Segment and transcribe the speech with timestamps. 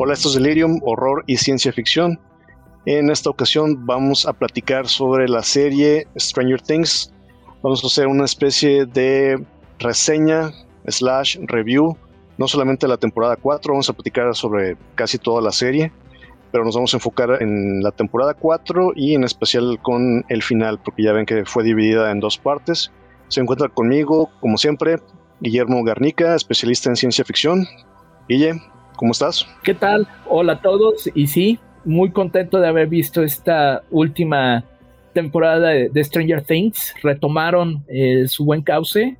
[0.00, 2.20] Hola, esto es Delirium, horror y ciencia ficción.
[2.86, 7.12] En esta ocasión vamos a platicar sobre la serie Stranger Things.
[7.64, 9.44] Vamos a hacer una especie de
[9.80, 10.52] reseña
[10.86, 11.96] slash review,
[12.36, 15.90] no solamente la temporada 4, vamos a platicar sobre casi toda la serie,
[16.52, 20.78] pero nos vamos a enfocar en la temporada 4 y en especial con el final,
[20.78, 22.92] porque ya ven que fue dividida en dos partes.
[23.26, 25.00] Se encuentra conmigo, como siempre,
[25.40, 27.66] Guillermo Garnica, especialista en ciencia ficción.
[28.28, 28.60] Guille,
[28.98, 29.46] ¿Cómo estás?
[29.62, 30.08] ¿Qué tal?
[30.26, 31.08] Hola a todos.
[31.14, 34.64] Y sí, muy contento de haber visto esta última
[35.14, 36.94] temporada de, Stranger Things.
[37.00, 39.16] Retomaron eh, su buen cauce.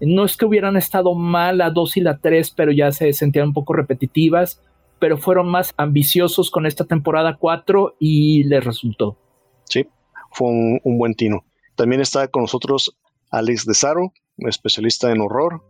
[0.00, 3.48] No es que hubieran estado mal la 2 y la 3, pero ya se sentían
[3.48, 4.60] un poco repetitivas.
[4.98, 9.16] Pero fueron más ambiciosos con esta temporada 4 y les resultó.
[9.68, 9.86] Sí,
[10.32, 11.44] fue un, un buen tino.
[11.76, 12.98] También está con nosotros
[13.30, 15.62] Alex De Saro, especialista en horror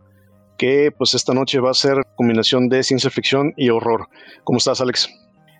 [0.57, 4.07] que pues esta noche va a ser combinación de ciencia ficción y horror.
[4.43, 5.09] ¿Cómo estás, Alex?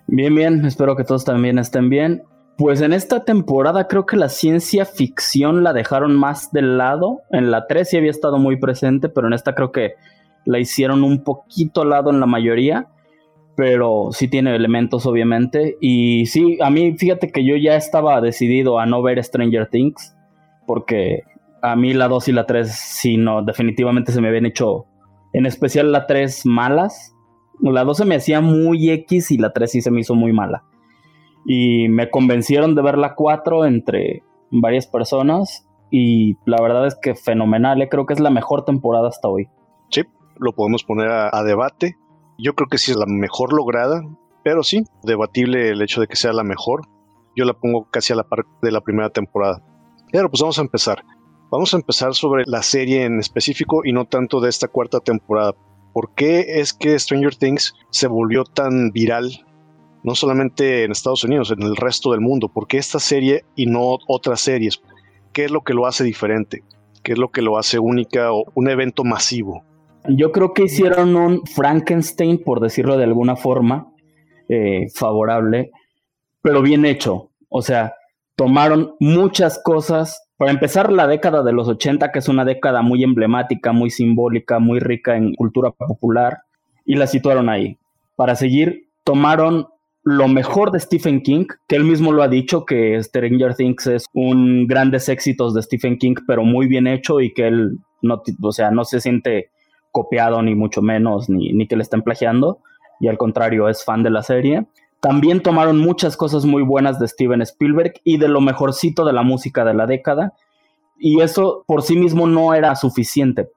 [0.06, 2.22] Bien, bien, espero que todos también estén bien.
[2.56, 7.22] Pues en esta temporada creo que la ciencia ficción la dejaron más del lado.
[7.30, 9.94] En la 3 sí había estado muy presente, pero en esta creo que
[10.44, 12.86] la hicieron un poquito al lado en la mayoría.
[13.56, 15.76] Pero sí tiene elementos, obviamente.
[15.80, 20.14] Y sí, a mí, fíjate que yo ya estaba decidido a no ver Stranger Things.
[20.66, 21.22] Porque
[21.64, 24.84] a mí la 2 y la 3, sí, no, definitivamente se me habían hecho,
[25.32, 27.16] en especial la 3, malas.
[27.60, 30.34] La 2 se me hacía muy X y la 3 sí se me hizo muy
[30.34, 30.64] mala.
[31.46, 37.14] Y me convencieron de ver la 4 entre varias personas y la verdad es que
[37.14, 37.88] fenomenal, ¿eh?
[37.88, 39.48] creo que es la mejor temporada hasta hoy.
[39.90, 40.02] Sí,
[40.36, 41.96] lo podemos poner a, debate.
[42.36, 44.02] Yo creo que sí es la mejor lograda,
[44.42, 46.82] pero sí, debatible el hecho de que sea la mejor.
[47.34, 49.62] Yo la pongo casi a la par de la primera temporada.
[50.12, 51.04] Pero pues vamos a empezar.
[51.54, 55.52] Vamos a empezar sobre la serie en específico y no tanto de esta cuarta temporada.
[55.92, 59.46] ¿Por qué es que Stranger Things se volvió tan viral?
[60.02, 62.48] No solamente en Estados Unidos, en el resto del mundo.
[62.48, 64.82] ¿Por qué esta serie y no otras series?
[65.32, 66.64] ¿Qué es lo que lo hace diferente?
[67.04, 69.62] ¿Qué es lo que lo hace única o un evento masivo?
[70.08, 73.92] Yo creo que hicieron un Frankenstein, por decirlo de alguna forma,
[74.48, 75.70] eh, favorable,
[76.42, 77.30] pero bien hecho.
[77.48, 77.94] O sea,
[78.36, 83.04] tomaron muchas cosas para empezar, la década de los 80, que es una década muy
[83.04, 86.42] emblemática, muy simbólica, muy rica en cultura popular,
[86.84, 87.78] y la situaron ahí.
[88.16, 89.68] Para seguir, tomaron
[90.02, 94.06] lo mejor de Stephen King, que él mismo lo ha dicho, que Stranger Things es
[94.12, 98.52] un grandes éxitos de Stephen King, pero muy bien hecho y que él no, o
[98.52, 99.50] sea, no se siente
[99.92, 102.58] copiado ni mucho menos, ni, ni que le estén plagiando,
[102.98, 104.66] y al contrario, es fan de la serie.
[105.04, 109.22] También tomaron muchas cosas muy buenas de Steven Spielberg y de lo mejorcito de la
[109.22, 110.32] música de la década.
[110.96, 113.50] Y eso por sí mismo no era suficiente.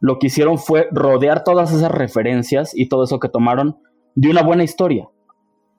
[0.00, 3.76] Lo que hicieron fue rodear todas esas referencias y todo eso que tomaron
[4.16, 5.08] de una buena historia.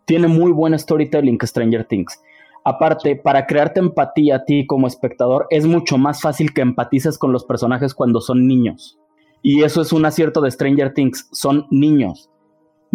[0.05, 2.21] Tiene muy buen storytelling que Stranger Things.
[2.63, 7.33] Aparte, para crearte empatía a ti como espectador, es mucho más fácil que empatices con
[7.33, 8.97] los personajes cuando son niños.
[9.41, 12.29] Y eso es un acierto de Stranger Things, son niños.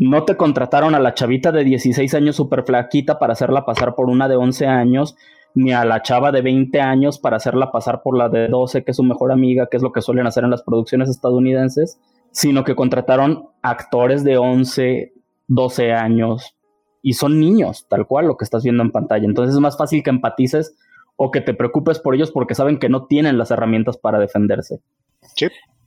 [0.01, 4.09] No te contrataron a la chavita de 16 años súper flaquita para hacerla pasar por
[4.09, 5.17] una de 11 años,
[5.57, 8.93] ni a la chava de 20 años para hacerla pasar por la de 12, que
[8.93, 12.01] es su mejor amiga, que es lo que suelen hacer en las producciones estadounidenses,
[12.31, 15.15] sino que contrataron actores de 11,
[15.49, 16.55] 12 años
[17.03, 19.25] y son niños, tal cual lo que estás viendo en pantalla.
[19.25, 20.77] Entonces es más fácil que empatices
[21.17, 24.81] o que te preocupes por ellos porque saben que no tienen las herramientas para defenderse.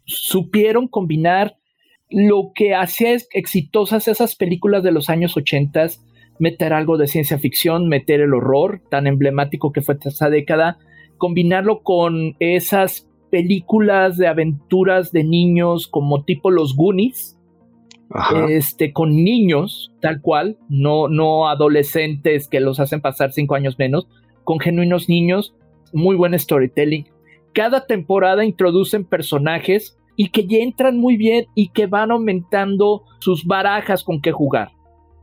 [0.04, 1.61] Supieron combinar
[2.12, 5.88] lo que hacía exitosas esas películas de los años 80,
[6.40, 10.78] meter algo de ciencia ficción, meter el horror tan emblemático que fue esa década,
[11.18, 17.38] combinarlo con esas películas de aventuras de niños como tipo los Goonies,
[18.50, 24.08] este, con niños, tal cual, no, no adolescentes que los hacen pasar cinco años menos,
[24.44, 25.56] con genuinos niños,
[25.94, 27.08] muy buen storytelling.
[27.53, 33.44] Cada temporada introducen personajes y que ya entran muy bien y que van aumentando sus
[33.44, 34.70] barajas con qué jugar.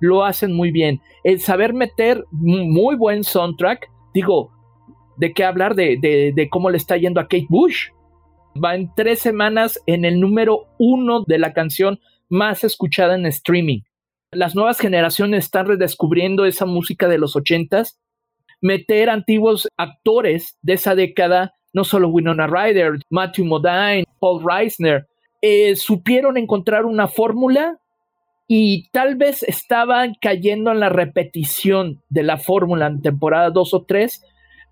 [0.01, 1.01] Lo hacen muy bien.
[1.23, 4.51] El saber meter muy buen soundtrack, digo,
[5.17, 5.77] ¿de qué hablar?
[5.77, 7.91] De, cómo le está yendo a Kate Bush.
[8.61, 13.83] Va en tres semanas en el número uno de la canción más escuchada en streaming.
[14.33, 18.01] Las nuevas generaciones están redescubriendo esa música de los ochentas.
[18.61, 25.07] Meter antiguos actores de esa década no solo Winona Ryder, Matthew Modine, Paul Reisner,
[25.41, 27.79] eh, supieron encontrar una fórmula
[28.49, 33.85] y tal vez estaban cayendo en la repetición de la fórmula en temporada 2 o
[33.85, 34.25] 3,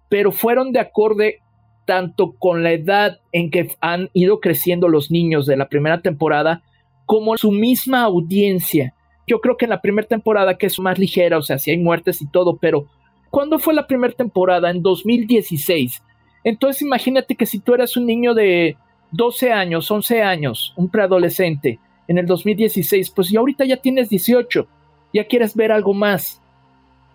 [0.09, 1.41] pero fueron de acorde
[1.87, 6.63] tanto con la edad en que han ido creciendo los niños de la primera temporada,
[7.07, 8.93] como su misma audiencia
[9.29, 11.79] Yo creo que en la primera temporada, que es más ligera, o sea, si hay
[11.79, 12.87] muertes y todo, pero
[13.31, 14.71] ¿cuándo fue la primera temporada?
[14.71, 16.01] En 2016.
[16.47, 18.77] Entonces imagínate que si tú eras un niño de
[19.11, 24.69] 12 años, 11 años, un preadolescente, en el 2016, pues y ahorita ya tienes 18,
[25.13, 26.41] ya quieres ver algo más.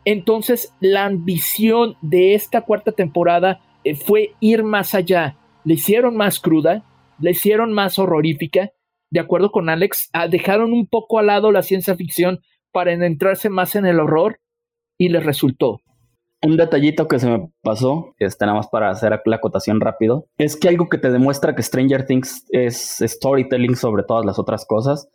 [0.04, 5.38] Entonces la ambición de esta cuarta temporada eh, fue ir más allá.
[5.64, 6.84] Le hicieron más cruda,
[7.18, 8.72] le hicieron más horrorífica.
[9.12, 12.42] De acuerdo con Alex, ah, dejaron un poco al lado la ciencia ficción
[12.74, 14.42] para entrarse más en el horror
[14.98, 15.80] y les resultó.
[16.44, 20.56] Un detallito que se me pasó, este, nada más para hacer la acotación rápido, es
[20.56, 25.08] que algo que te demuestra que Stranger Things es storytelling sobre todas las otras cosas,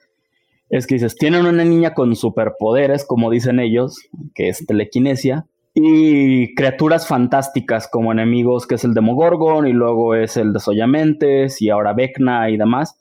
[0.70, 3.96] es que dices, tienen una niña con superpoderes, como dicen ellos,
[4.34, 10.36] que es telequinesia, y criaturas fantásticas como enemigos, que es el Demogorgon, y luego es
[10.36, 12.96] el de Soyamentes, y ahora Vecna y demás.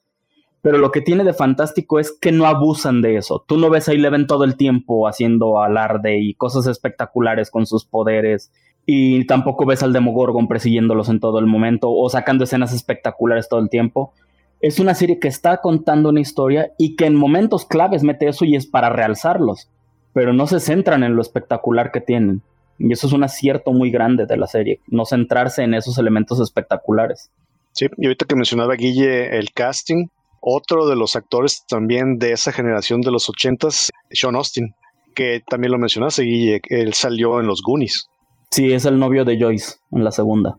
[0.66, 3.46] Pero lo que tiene de fantástico es que no abusan de eso.
[3.48, 7.86] Tú no ves a Eleven todo el tiempo haciendo alarde y cosas espectaculares con sus
[7.86, 8.52] poderes.
[8.84, 13.60] Y tampoco ves al Demogorgon persiguiéndolos en todo el momento o sacando escenas espectaculares todo
[13.60, 14.16] el tiempo.
[14.60, 18.44] Es una serie que está contando una historia y que en momentos claves mete eso
[18.44, 19.70] y es para realzarlos.
[20.14, 22.42] Pero no se centran en lo espectacular que tienen.
[22.80, 26.40] Y eso es un acierto muy grande de la serie, no centrarse en esos elementos
[26.40, 27.30] espectaculares.
[27.72, 30.08] Sí, y ahorita que mencionaba Guille el casting,
[30.48, 34.76] otro de los actores también de esa generación de los ochentas, Sean Austin,
[35.16, 38.08] que también lo mencionaste, Guille, él salió en los Goonies.
[38.52, 40.56] Sí, es el novio de Joyce en la segunda.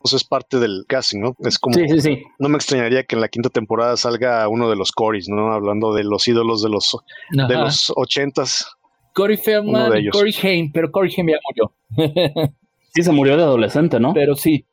[0.00, 1.34] Pues es parte del casting, ¿no?
[1.40, 1.74] Es como.
[1.74, 2.22] Sí, sí, sí.
[2.38, 5.52] No me extrañaría que en la quinta temporada salga uno de los Corys, ¿no?
[5.52, 6.96] Hablando de los ídolos de los,
[7.32, 8.76] de los ochentas.
[9.12, 12.52] Corey Feldman y Corey Haim, pero Corey Haim ya murió.
[12.94, 14.14] sí, se murió de adolescente, ¿no?
[14.14, 14.64] Pero sí.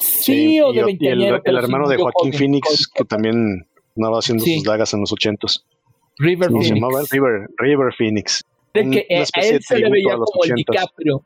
[0.00, 3.66] Sí, o de y el, el hermano de Joaquín Phoenix, que también
[3.96, 5.64] andaba haciendo sus dagas en los ochentas.
[6.18, 6.68] River Phoenix.
[6.68, 8.44] Se llamaba River, River Phoenix.
[8.74, 11.22] De que a él se le veía como el DiCaprio.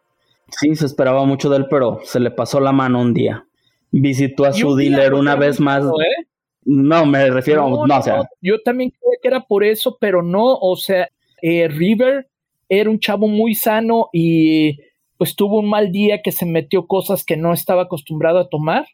[0.49, 3.46] Sí, se esperaba mucho de él, pero se le pasó la mano un día.
[3.90, 5.84] Visitó a su dealer una vez más.
[5.84, 6.26] ¿eh?
[6.64, 8.22] No, me refiero, no, no, o sea.
[8.40, 11.08] Yo también creía que era por eso, pero no, o sea,
[11.43, 12.28] eh, River
[12.69, 14.78] era un chavo muy sano y
[15.17, 18.87] pues tuvo un mal día que se metió cosas que no estaba acostumbrado a tomar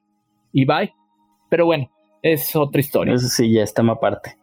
[0.52, 0.92] y bye.
[1.48, 1.90] Pero bueno,
[2.22, 3.14] es otra historia.
[3.14, 4.36] Eso sí, ya está aparte.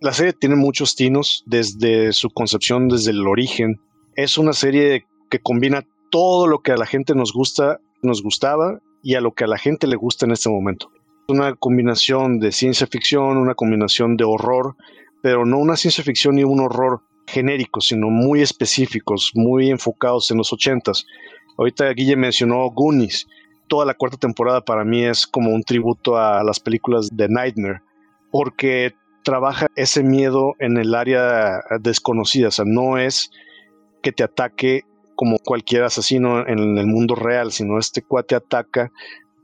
[0.00, 3.80] La serie tiene muchos tinos desde su concepción, desde el origen.
[4.16, 8.80] Es una serie que combina todo lo que a la gente nos gusta, nos gustaba
[9.02, 10.90] y a lo que a la gente le gusta en este momento.
[11.28, 14.76] Una combinación de ciencia ficción, una combinación de horror,
[15.22, 20.38] pero no una ciencia ficción ni un horror genéricos, sino muy específicos, muy enfocados en
[20.38, 21.06] los ochentas.
[21.56, 23.26] Ahorita Guille mencionó Goonies.
[23.68, 27.82] Toda la cuarta temporada para mí es como un tributo a las películas de Nightmare,
[28.30, 33.30] porque trabaja ese miedo en el área desconocida, o sea, no es
[34.02, 34.82] que te ataque
[35.16, 38.90] como cualquier asesino en el mundo real, sino este cuate ataca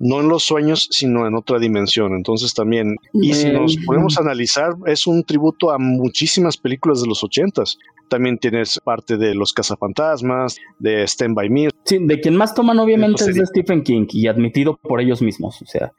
[0.01, 2.15] no en los sueños, sino en otra dimensión.
[2.15, 7.23] Entonces también, y si nos podemos analizar, es un tributo a muchísimas películas de los
[7.23, 7.79] ochentas.
[8.09, 11.69] También tienes parte de Los Cazafantasmas, de Stand By Me.
[11.85, 15.61] Sí, de quien más toman obviamente es de Stephen King y admitido por ellos mismos,
[15.61, 15.93] o sea.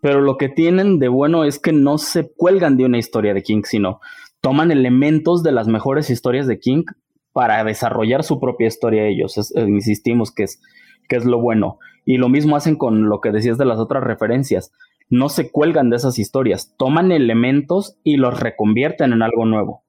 [0.00, 3.42] Pero lo que tienen de bueno es que no se cuelgan de una historia de
[3.42, 4.00] King, sino
[4.40, 6.84] toman elementos de las mejores historias de King
[7.32, 9.36] para desarrollar su propia historia ellos.
[9.54, 10.60] Eh, insistimos que es,
[11.08, 11.78] que es lo bueno.
[12.04, 14.72] Y lo mismo hacen con lo que decías de las otras referencias.
[15.08, 19.82] No se cuelgan de esas historias, toman elementos y los reconvierten en algo nuevo.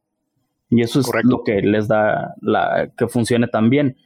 [0.69, 3.97] Y eso es lo que les da la que funcione tan bien.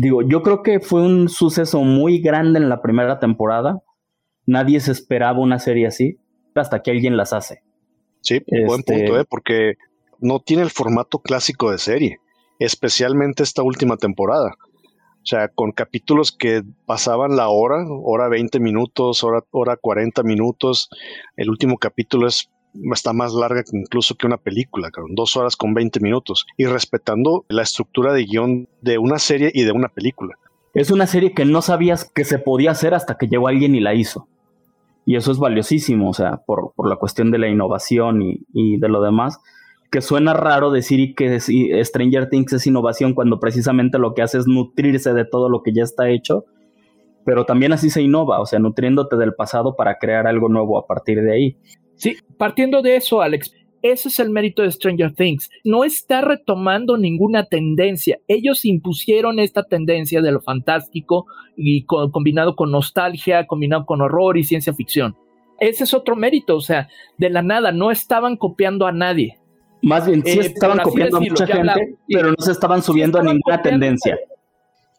[0.00, 3.82] Digo, yo creo que fue un suceso muy grande en la primera temporada.
[4.46, 6.18] Nadie se esperaba una serie así
[6.54, 7.62] hasta que alguien las hace.
[8.20, 9.24] Sí, buen este punto, ¿eh?
[9.28, 9.74] porque
[10.20, 12.18] no tiene el formato clásico de serie,
[12.58, 14.54] especialmente esta última temporada.
[15.22, 20.88] O sea, con capítulos que pasaban la hora, hora 20 minutos, hora, hora 40 minutos.
[21.36, 22.50] El último capítulo es
[22.92, 27.62] está más larga incluso que una película, dos horas con 20 minutos, y respetando la
[27.62, 30.36] estructura de guion de una serie y de una película.
[30.74, 33.80] Es una serie que no sabías que se podía hacer hasta que llegó alguien y
[33.80, 34.26] la hizo.
[35.04, 38.78] Y eso es valiosísimo, o sea, por, por la cuestión de la innovación y, y
[38.78, 39.38] de lo demás
[39.92, 44.46] que suena raro decir que Stranger Things es innovación cuando precisamente lo que hace es
[44.46, 46.46] nutrirse de todo lo que ya está hecho,
[47.26, 50.86] pero también así se innova, o sea, nutriéndote del pasado para crear algo nuevo a
[50.86, 51.56] partir de ahí.
[51.94, 55.50] Sí, partiendo de eso, Alex, ese es el mérito de Stranger Things.
[55.62, 58.18] No está retomando ninguna tendencia.
[58.28, 64.44] Ellos impusieron esta tendencia de lo fantástico y combinado con nostalgia, combinado con horror y
[64.44, 65.16] ciencia ficción.
[65.60, 69.41] Ese es otro mérito, o sea, de la nada, no estaban copiando a nadie
[69.82, 73.20] Más bien, sí Eh, estaban copiando a mucha gente, pero no se estaban subiendo a
[73.22, 74.18] estaban ninguna copiando, tendencia.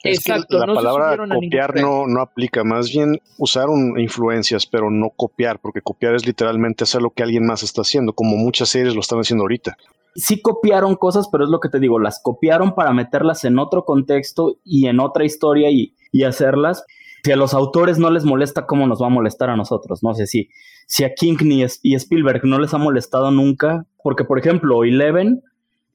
[0.03, 4.65] Es que Exacto, la no palabra copiar no, no aplica, más bien usar un- influencias,
[4.65, 8.35] pero no copiar, porque copiar es literalmente hacer lo que alguien más está haciendo, como
[8.35, 9.77] muchas series lo están haciendo ahorita.
[10.15, 13.85] Sí copiaron cosas, pero es lo que te digo, las copiaron para meterlas en otro
[13.85, 16.83] contexto y en otra historia y, y hacerlas.
[17.23, 20.03] Si a los autores no les molesta, ¿cómo nos va a molestar a nosotros?
[20.03, 20.49] No sé si,
[20.87, 25.41] si a King ni y Spielberg no les ha molestado nunca, porque por ejemplo, Eleven,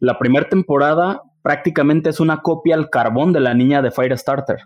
[0.00, 4.56] la primera temporada prácticamente es una copia al carbón de la niña de Firestarter.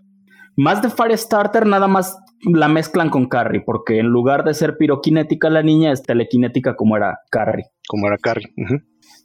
[0.56, 5.50] Más de Firestarter, nada más la mezclan con Carrie, porque en lugar de ser piroquinética
[5.50, 7.66] la niña es telequinética como era Carrie.
[7.88, 8.52] como era Carrie.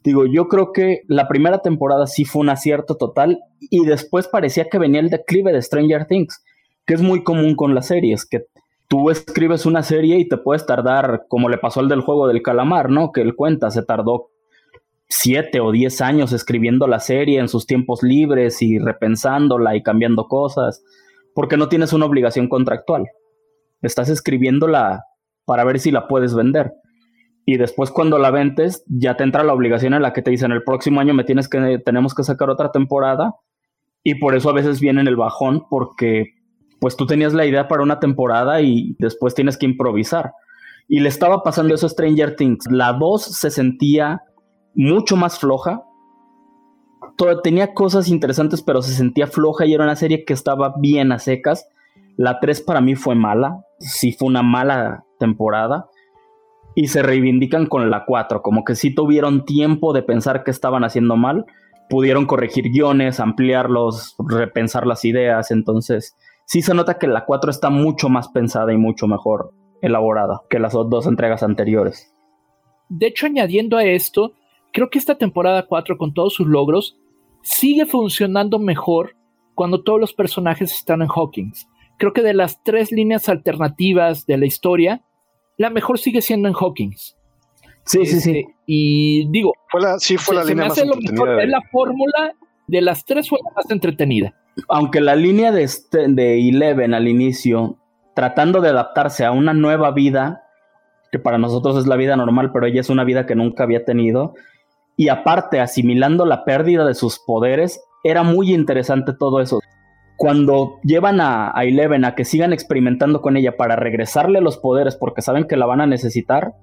[0.04, 4.70] Digo, yo creo que la primera temporada sí fue un acierto total y después parecía
[4.70, 6.42] que venía el declive de Stranger Things,
[6.88, 8.46] que es muy común con las series, que
[8.88, 12.42] tú escribes una serie y te puedes tardar, como le pasó al del juego del
[12.42, 13.12] calamar, ¿no?
[13.12, 14.30] Que él cuenta, se tardó
[15.10, 20.28] siete o diez años escribiendo la serie en sus tiempos libres y repensándola y cambiando
[20.28, 20.82] cosas,
[21.36, 23.06] porque no tienes una obligación contractual.
[23.82, 25.04] Estás escribiéndola
[25.46, 26.74] para ver si la puedes vender
[27.46, 30.52] y después cuando la ventes ya te entra la obligación en la que te dicen
[30.52, 33.36] el próximo año me tienes que tenemos que sacar otra temporada
[34.04, 36.37] y por eso a veces viene en el bajón porque
[36.80, 40.34] pues tú tenías la idea para una temporada y después tienes que improvisar.
[40.88, 42.66] Y le estaba pasando eso a Stranger Things.
[42.70, 44.22] La 2 se sentía
[44.74, 45.84] mucho más floja.
[47.44, 51.20] Tenía cosas interesantes pero se sentía floja y era una serie que estaba bien a
[51.20, 51.68] secas.
[52.16, 53.66] La 3 para mí fue mala.
[53.80, 55.90] Sí fue una mala temporada.
[56.76, 60.84] Y se reivindican con la 4, como que sí tuvieron tiempo de pensar que estaban
[60.84, 61.48] haciendo mal,
[61.90, 66.16] pudieron corregir guiones, ampliarlos, repensar las ideas, entonces
[66.48, 70.60] sí se nota que la 4 está mucho más pensada y mucho mejor elaborada que
[70.60, 72.14] las dos entregas anteriores.
[72.90, 74.32] De hecho, añadiendo a esto,
[74.74, 76.98] creo que esta temporada 4, con todos sus logros,
[77.44, 79.16] sigue funcionando mejor
[79.56, 81.68] cuando todos los personajes están en Hawkins.
[81.98, 85.02] Creo que de las tres líneas alternativas de la historia,
[85.58, 87.18] la mejor sigue siendo en Hawkins.
[87.84, 88.30] Sí, sí, sí.
[88.40, 90.96] Este, y digo, Fue la, sí, fue se- la se línea me más hace lo
[90.96, 92.34] mejor, de- es la fórmula
[92.68, 94.34] de las tres fue la más entretenida.
[94.70, 97.78] Aunque la línea de, este, de Eleven al inicio,
[98.16, 100.44] tratando de adaptarse a una nueva vida,
[101.12, 103.86] que para nosotros es la vida normal, pero ella es una vida que nunca había
[103.86, 104.34] tenido,
[104.96, 109.60] y aparte asimilando la pérdida de sus poderes, era muy interesante todo eso.
[110.18, 114.96] Cuando llevan a, a Eleven a que sigan experimentando con ella para regresarle los poderes
[114.96, 116.56] porque saben que la van a necesitar,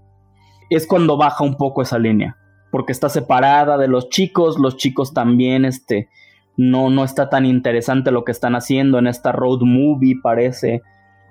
[0.70, 2.36] es cuando baja un poco esa línea,
[2.72, 6.08] porque está separada de los chicos, los chicos también, este,
[6.56, 10.82] no, no está tan interesante lo que están haciendo en esta road movie, parece,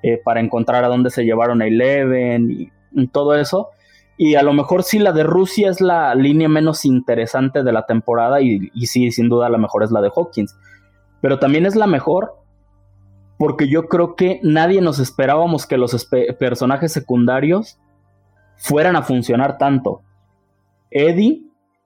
[0.01, 2.72] eh, para encontrar a dónde se llevaron a Eleven y,
[3.12, 3.70] todo eso.
[4.18, 7.86] Y a lo mejor sí la de Rusia es la línea menos interesante de la
[7.86, 10.56] temporada y, sí, sin duda la mejor es la de Hawkins.
[11.22, 12.36] Pero también es la mejor
[13.39, 17.80] porque yo creo que nadie nos esperábamos que los personajes secundarios
[18.58, 20.01] fueran a funcionar tanto.
[20.92, 21.42] Eddie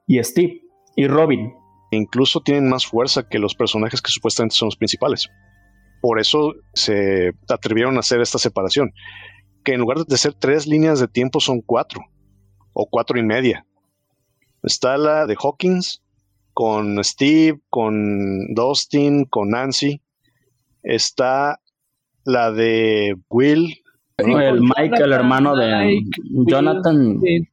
[0.05, 0.61] y Steve
[0.95, 1.53] y Robin.
[1.91, 5.29] Incluso tienen más fuerza que los personajes que supuestamente son los principales.
[6.01, 8.91] Por eso se atrevieron a hacer esta separación,
[9.63, 12.01] que en lugar de ser tres líneas de tiempo son cuatro
[12.73, 13.65] o cuatro y media.
[14.63, 16.03] Está la de Hawkins
[16.53, 20.01] con Steve, con Dustin, con Nancy.
[20.83, 21.59] Está
[22.23, 23.81] la de Will,
[24.17, 27.47] el Mike, el hermano de Mike, Jonathan, Sí,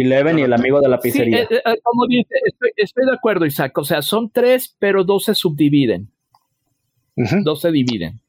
[0.00, 1.42] Eleven y el amigo de la sí, pizzería.
[1.42, 3.76] eh, eh, como dice, estoy, estoy de acuerdo, Isaac.
[3.78, 6.10] O sea, son tres, pero dos se subdividen.
[7.44, 8.20] Dos se dividen.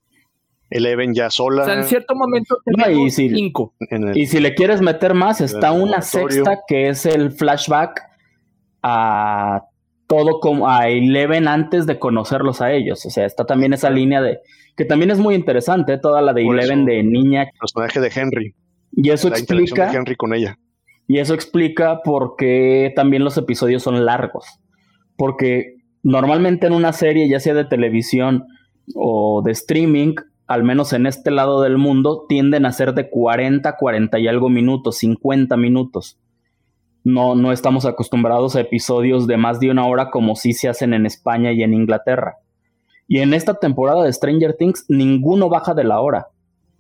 [0.70, 1.62] Eleven ya sola.
[1.62, 3.74] O sea, en cierto momento No, y si- cinco.
[3.90, 8.02] el- Y si le quieres meter más, está una sexta que es el flashback
[8.82, 9.64] a
[10.08, 13.06] todo como a Eleven antes de conocerlos a ellos.
[13.06, 14.40] O sea, está también esa línea de
[14.76, 17.46] que también es muy interesante, toda la de Por Eleven eso- de niña.
[17.60, 18.56] personaje de Henry.
[18.92, 20.58] Y eso la explica de Henry con ella.
[21.08, 24.46] Y eso explica por qué también los episodios son largos.
[25.18, 28.46] Porque normalmente en una serie, ya sea de televisión
[28.96, 30.16] o de streaming,
[30.48, 34.50] al menos en este lado del mundo, tienden a ser de 40, 40 y algo
[34.50, 36.20] minutos, 50 minutos.
[37.04, 40.94] No, no estamos acostumbrados a episodios de más de una hora como sí se hacen
[40.94, 42.38] en España y en Inglaterra.
[43.08, 46.28] Y en esta temporada de Stranger Things, ninguno baja de la hora.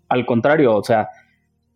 [0.08, 1.10] Al contrario, o sea,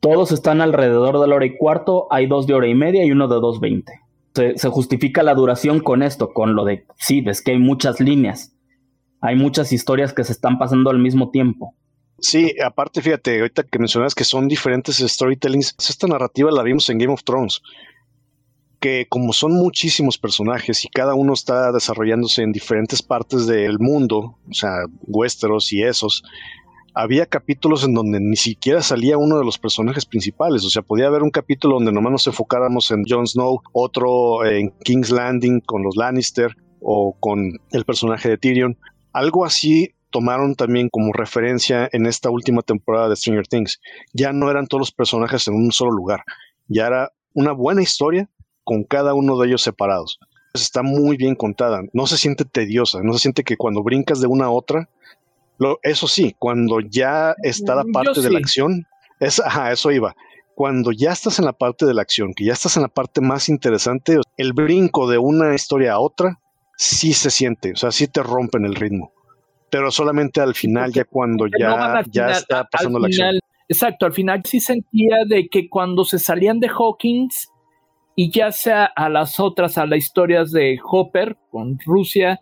[0.07, 3.11] todos están alrededor de la hora y cuarto, hay dos de hora y media y
[3.11, 3.83] uno de 2.20.
[4.33, 7.99] Se, se justifica la duración con esto, con lo de, sí, ves que hay muchas
[7.99, 8.55] líneas,
[9.19, 11.73] hay muchas historias que se están pasando al mismo tiempo.
[12.19, 16.99] Sí, aparte, fíjate, ahorita que mencionas que son diferentes storytellings, esta narrativa la vimos en
[16.99, 17.61] Game of Thrones.
[18.79, 24.37] que como son muchísimos personajes y cada uno está desarrollándose en diferentes partes del mundo,
[24.47, 26.23] o sea, Westeros y esos,
[26.97, 31.05] había capítulos en donde ni siquiera salía uno de los personajes principales, o sea, podía
[31.05, 35.83] haber un capítulo donde nomás nos enfocáramos en Jon Snow, otro en King's Landing con
[35.83, 38.79] los Lannister o con el personaje de Tyrion.
[39.13, 43.79] Algo así tomaron también como referencia en esta última temporada de Stranger Things.
[44.13, 46.23] Ya no eran todos los personajes en un solo lugar,
[46.67, 48.27] ya era una buena historia
[48.63, 50.19] con cada uno de ellos separados.
[50.55, 54.25] Está muy bien contada, no se siente tediosa, no se siente que cuando brincas de
[54.25, 54.89] una a otra,
[55.57, 58.85] lo, eso sí, cuando ya está la mm, parte de la acción,
[59.19, 60.15] es, ajá, eso iba.
[60.55, 63.21] Cuando ya estás en la parte de la acción, que ya estás en la parte
[63.21, 66.39] más interesante, el brinco de una historia a otra,
[66.75, 69.11] sí se siente, o sea, sí te rompen el ritmo.
[69.69, 73.39] Pero solamente al final, ya cuando ya, ya está pasando la acción.
[73.69, 77.51] Exacto, al final sí sentía de que cuando se salían de Hawkins,
[78.19, 82.41] y ya sea a las otras, a las historias de Hopper con Rusia,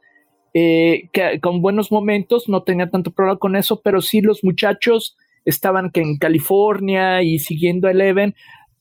[0.57, 5.17] eh, que con buenos momentos, no tenía tanto problema con eso, pero sí los muchachos
[5.43, 8.35] estaban que en California y siguiendo Eleven,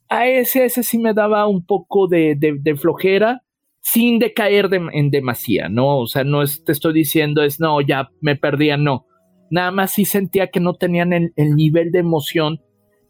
[0.08, 2.36] a ese, ese sí me daba un poco de,
[2.80, 3.42] flojera,
[3.80, 5.98] sin decaer en demasía, ¿no?
[5.98, 9.06] O sea, no te estoy diciendo es, no, ya me perdía, no.
[9.50, 12.60] Nada más sí sentía que no tenían el, el nivel de emoción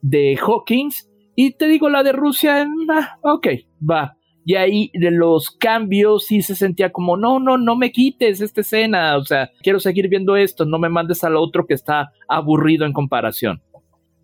[0.01, 3.47] de Hawkins y te digo, la de Rusia, ah, ok,
[3.89, 4.17] va.
[4.45, 8.61] Y ahí de los cambios sí se sentía como, no, no, no me quites esta
[8.61, 12.85] escena, o sea, quiero seguir viendo esto, no me mandes al otro que está aburrido
[12.85, 13.63] en comparación.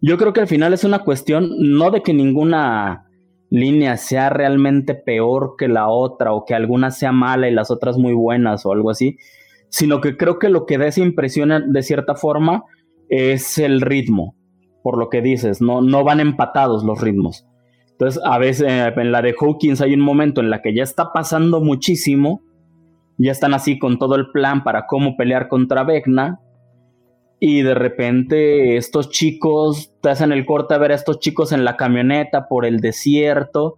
[0.02, 3.06] Yo creo que al final es una cuestión no de que ninguna
[3.50, 7.98] línea sea realmente peor que la otra o que alguna sea mala y las otras
[7.98, 9.16] muy buenas o algo así,
[9.68, 12.64] sino que creo que lo que da esa impresión de cierta forma
[13.08, 14.36] es el ritmo
[14.82, 17.46] por lo que dices, no, no van empatados los ritmos.
[18.00, 20.82] Entonces, a veces eh, en la de Hawkins hay un momento en la que ya
[20.82, 22.40] está pasando muchísimo,
[23.18, 26.40] ya están así con todo el plan para cómo pelear contra Vecna,
[27.40, 31.62] y de repente estos chicos, te hacen el corte a ver a estos chicos en
[31.66, 33.76] la camioneta por el desierto,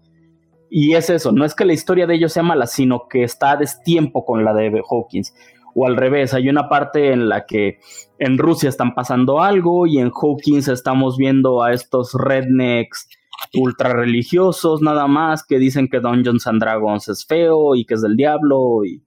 [0.71, 3.51] y es eso, no es que la historia de ellos sea mala, sino que está
[3.51, 5.35] a destiempo con la de Hawkins.
[5.75, 7.79] O al revés, hay una parte en la que
[8.21, 13.09] en Rusia están pasando algo y en Hawkins estamos viendo a estos rednecks
[13.55, 18.03] ultra religiosos nada más que dicen que Dungeons and Dragons es feo y que es
[18.03, 19.03] del diablo y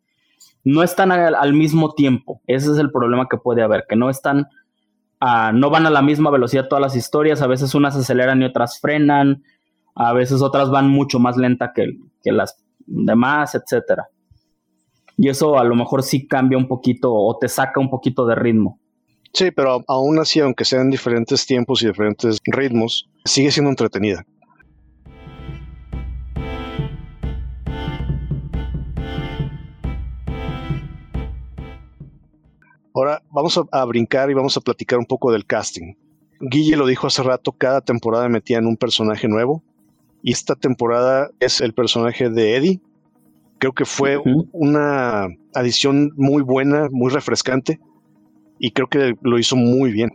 [0.63, 2.41] no están al, mismo tiempo.
[2.48, 4.48] Ese es el problema que puede haber, que no están
[5.54, 8.80] no van a la misma velocidad todas las historias, a veces unas aceleran y otras
[8.80, 9.43] frenan,
[9.95, 14.10] a veces otras van mucho más lenta que, que las demás, etcétera
[15.17, 18.36] y eso a lo mejor sí cambia un poquito o te saca un poquito de
[18.36, 18.80] ritmo.
[19.36, 24.26] Sí, pero aún así, aunque sean diferentes tiempos y diferentes ritmos, sigue siendo entretenida.
[32.93, 35.95] Ahora vamos a, brincar y vamos a platicar un poco del casting.
[36.39, 39.62] Guille lo dijo hace rato, cada temporada metían un personaje nuevo.
[40.24, 42.82] Y esta temporada es el personaje de Eddie,
[43.58, 44.17] Creo que fue
[44.52, 47.80] una adición muy buena, muy refrescante
[48.60, 50.12] y creo que lo hizo muy bien.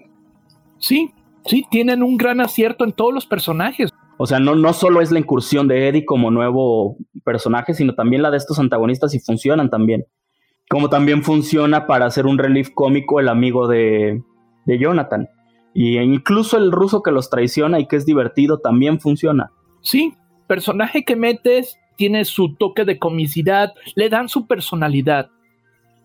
[0.79, 1.12] Sí,
[1.46, 3.90] sí, tienen un gran acierto en todos los personajes.
[4.18, 8.22] O sea, no, no solo es la incursión de Eddie como nuevo personaje, sino también
[8.22, 10.05] la de estos antagonistas y funcionan también.
[10.68, 14.22] Como también funciona para hacer un relief cómico el amigo de,
[14.66, 15.29] de Jonathan.
[15.72, 19.50] Y incluso el ruso que los traiciona y que es divertido también funciona.
[19.83, 20.14] Sí,
[20.46, 25.31] personaje que metes tiene su toque de comicidad, le dan su personalidad,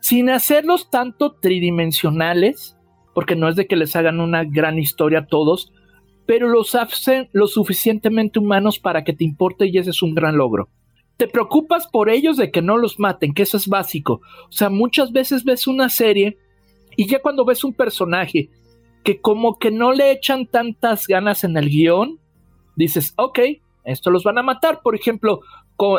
[0.05, 2.77] sin hacerlos tanto tridimensionales,
[3.15, 5.73] porque no es de que les hagan una gran historia a todos,
[6.27, 10.37] pero los hacen lo suficientemente humanos para que te importe y ese es un gran
[10.37, 10.69] logro.
[11.17, 14.21] Te preocupas por ellos de que no los maten, que eso es básico.
[14.47, 16.37] O sea, muchas veces ves una serie
[16.95, 18.51] y ya cuando ves un personaje
[19.03, 22.19] que como que no le echan tantas ganas en el guion,
[22.75, 23.39] dices, ok,
[23.85, 24.83] esto los van a matar.
[24.83, 25.41] Por ejemplo,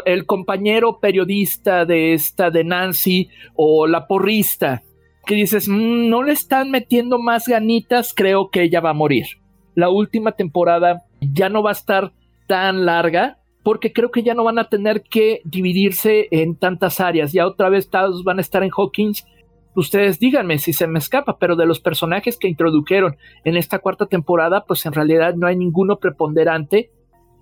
[0.04, 4.82] el compañero periodista de esta de Nancy o la porrista
[5.26, 9.26] que dices, mm, no le están metiendo más ganitas, creo que ella va a morir.
[9.74, 12.12] La última temporada ya no va a estar
[12.46, 17.32] tan larga porque creo que ya no van a tener que dividirse en tantas áreas.
[17.32, 19.26] Ya otra vez todos van a estar en Hawkins.
[19.74, 24.06] Ustedes díganme si se me escapa, pero de los personajes que introdujeron en esta cuarta
[24.06, 26.92] temporada, pues en realidad no hay ninguno preponderante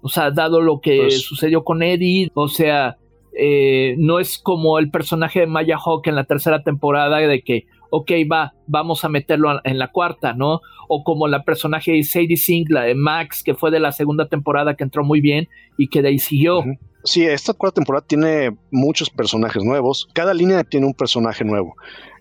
[0.04, 2.98] o sea, dado lo que pues sucedió con Eddie, o sea,
[3.32, 7.64] eh, no es como el personaje de Maya Hawk en la tercera temporada de que,
[7.88, 10.60] ok, va, vamos a meterlo en la cuarta, ¿no?
[10.88, 14.28] O como la personaje de Sadie Sink, la de Max, que fue de la segunda
[14.28, 16.62] temporada que entró muy bien y que de ahí siguió.
[17.02, 20.06] Sí, esta cuarta temporada tiene muchos personajes nuevos.
[20.12, 21.76] Cada línea tiene un personaje nuevo.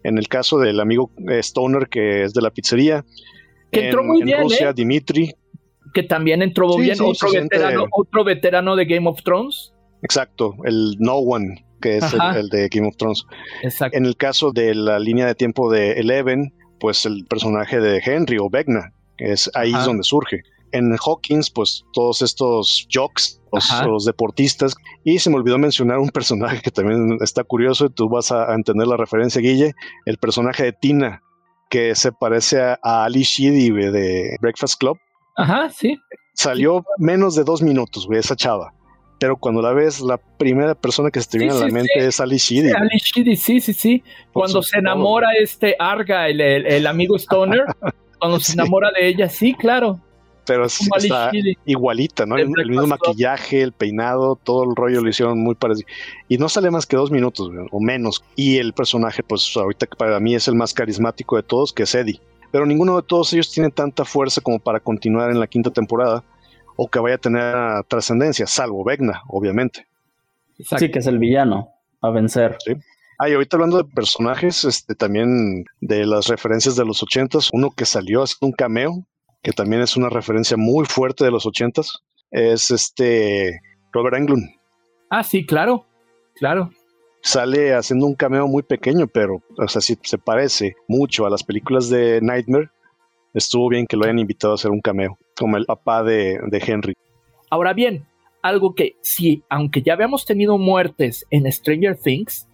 [0.05, 3.03] En el caso del amigo eh, Stoner, que es de la pizzería.
[3.73, 4.41] Que entró muy bien.
[4.41, 4.73] Rusia, ¿eh?
[4.73, 5.33] Dimitri.
[5.93, 6.97] Que también entró bien.
[7.01, 9.73] otro, veterano, otro veterano de Game of Thrones.
[10.01, 13.25] Exacto, el No One, que es el, de Game of Thrones.
[13.61, 13.97] Exacto.
[13.97, 18.37] En el caso de la línea de tiempo de Eleven, pues el personaje de Henry
[18.39, 23.39] o Vecna, es ahí es donde surge en Hawkins, pues todos estos jocks,
[23.85, 24.75] los, deportistas.
[25.03, 28.53] Y se me olvidó mencionar un personaje que también está curioso y tú vas a,
[28.53, 29.73] entender la referencia, Guille,
[30.05, 31.21] el personaje de Tina,
[31.69, 34.97] que se parece a, Ali Sheedy de Breakfast Club.
[35.35, 35.99] Ajá, sí.
[36.33, 38.73] Salió menos de dos minutos, güey, esa chava.
[39.19, 42.19] Pero cuando la ves, la primera persona que se te viene a la mente es
[42.19, 42.69] Ali Sheedy.
[42.69, 44.03] Sí, Ali Sheedy, sí, sí, sí.
[44.33, 47.65] cuando se enamora este Arga, el, el amigo Stoner,
[48.19, 49.99] cuando se enamora de ella, sí, claro
[50.45, 51.31] pero está
[51.65, 52.37] igualita, ¿no?
[52.37, 55.87] El, mismo maquillaje, el peinado, todo el rollo lo hicieron muy parecido.
[56.27, 58.23] Y no sale más que dos minutos, o menos.
[58.35, 61.83] Y el personaje, pues ahorita que para mí es el más carismático de todos, que
[61.83, 62.19] es Eddie.
[62.53, 66.23] Pero ninguno de todos ellos tiene tanta fuerza como para continuar en la quinta temporada
[66.75, 69.87] o que vaya a tener trascendencia, salvo Vegna, obviamente.
[70.77, 72.57] Sí, que es el villano a vencer.
[72.63, 72.73] Sí.
[73.17, 77.71] Ah, y ahorita hablando de personajes, este, también de las referencias de los ochentas, uno
[77.71, 79.03] que salió haciendo un cameo,
[79.41, 83.61] que también es una referencia muy fuerte de los ochentas, es este
[83.91, 84.47] Robert Englund.
[85.09, 85.87] Ah, sí, claro,
[86.35, 86.69] claro.
[87.23, 91.41] Sale haciendo un cameo muy pequeño, pero, o sea, sí se parece mucho a las
[91.41, 92.69] películas de Nightmare.
[93.33, 96.63] Estuvo bien que lo hayan invitado a hacer un cameo, como el papá de, de
[96.65, 96.93] Henry.
[97.49, 98.05] Ahora bien,
[98.41, 102.47] algo que sí, aunque ya habíamos tenido muertes en Stranger Things,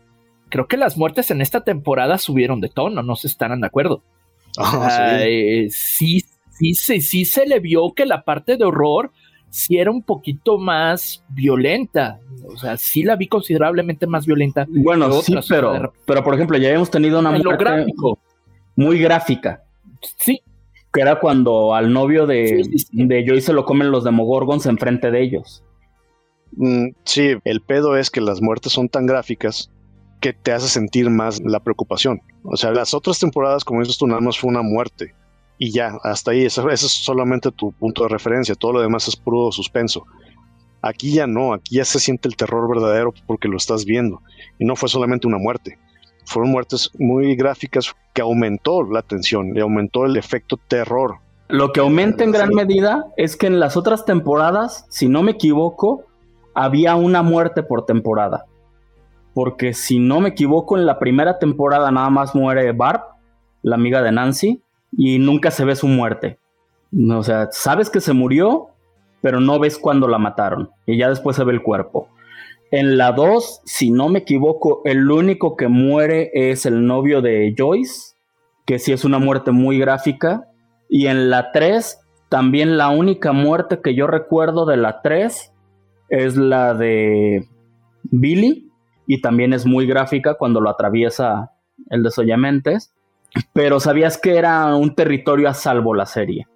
[0.49, 4.03] creo que las muertes en esta temporada subieron de tono, no se estarán de acuerdo.
[4.57, 5.19] Ah,
[5.69, 6.23] sí,
[6.73, 9.11] sí, sí, se le vio que la parte de horror
[9.49, 12.19] sí era un poquito más violenta.
[12.47, 14.65] O sea, sí la vi considerablemente más violenta.
[14.69, 17.85] Bueno, sí, pero, pero por ejemplo, ya hemos tenido una muerte
[18.75, 19.63] muy gráfica.
[20.17, 20.41] Sí.
[20.91, 25.21] Que era cuando al novio de, de Joy se lo comen los demogorgons enfrente de
[25.21, 25.63] ellos.
[26.53, 29.71] Mm, sí, el pedo es que las muertes son tan gráficas
[30.19, 32.21] que te hace sentir más la preocupación.
[32.43, 35.13] O sea, las otras temporadas, como dices tú, nada más fue una muerte
[35.61, 39.17] y ya, hasta ahí, ese, es solamente tu punto de referencia, todo lo demás es
[39.17, 40.05] puro suspenso.
[40.81, 44.21] Aquí ya no, aquí ya se siente el terror verdadero porque lo estás viendo.
[44.57, 45.77] Y no fue solamente una muerte,
[46.23, 51.17] fueron muertes muy gráficas que aumentó la tensión y aumentó el efecto terror.
[51.49, 55.31] Lo que aumenta en gran medida es que en las otras temporadas, si no me
[55.31, 56.05] equivoco,
[56.53, 58.45] había una muerte por temporada.
[59.33, 63.01] Porque si no me equivoco, en la primera temporada nada más muere Barb,
[63.61, 66.39] la amiga de Nancy, y nunca se ve su muerte.
[67.11, 68.69] O sea, sabes que se murió,
[69.21, 72.07] pero no ves cuándo la mataron y ya después se ve el cuerpo.
[72.71, 77.55] En la 2, si no me equivoco, el único que muere es el novio de
[77.57, 78.15] Joyce,
[78.65, 80.45] que sí es una muerte muy gráfica.
[80.87, 81.99] Y en la 3,
[82.29, 85.51] también la única muerte que yo recuerdo de la 3
[86.09, 87.47] es la de
[88.03, 88.69] Billy,
[89.07, 91.51] y también es muy gráfica cuando lo atraviesa
[91.89, 92.93] el desollamentes
[93.53, 96.47] pero sabías que era un territorio a salvo la serie,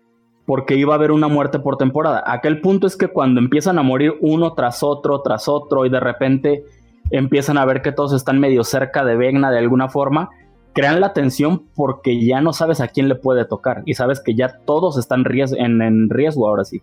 [0.45, 2.23] porque iba a haber una muerte por temporada.
[2.25, 5.99] Aquel punto es que cuando empiezan a morir uno tras otro, tras otro, y de
[5.99, 6.63] repente
[7.12, 10.29] empiezan a ver que todos están medio cerca de Vegna de alguna forma,
[10.73, 14.36] crean la tensión porque ya no sabes a quién le puede tocar y sabes que
[14.36, 16.81] ya todos están en, riesgo ahora sí.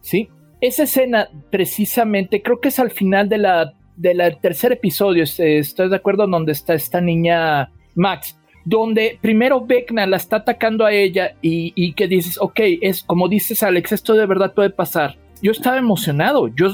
[0.00, 5.88] Sí, esa escena precisamente creo que es al final de la del tercer episodio, estoy
[5.88, 8.35] de acuerdo, donde está esta niña Max,
[8.66, 13.62] donde primero Vecna la está atacando a ella y, que dices, ok, es como dices
[13.62, 15.16] Alex, esto de verdad puede pasar.
[15.40, 16.70] Yo estaba emocionado, yo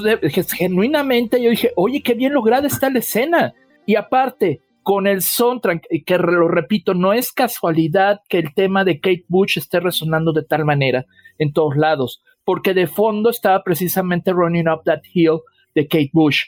[0.57, 3.53] genuinamente yo dije, oye, qué bien lograda está la escena.
[3.85, 8.99] Y aparte, con el soundtrack, que lo repito, no es casualidad que el tema de
[8.99, 11.05] Kate Bush esté resonando de tal manera
[11.37, 15.41] en todos lados, porque de fondo estaba precisamente Running Up That Hill
[15.75, 16.45] de Kate Bush.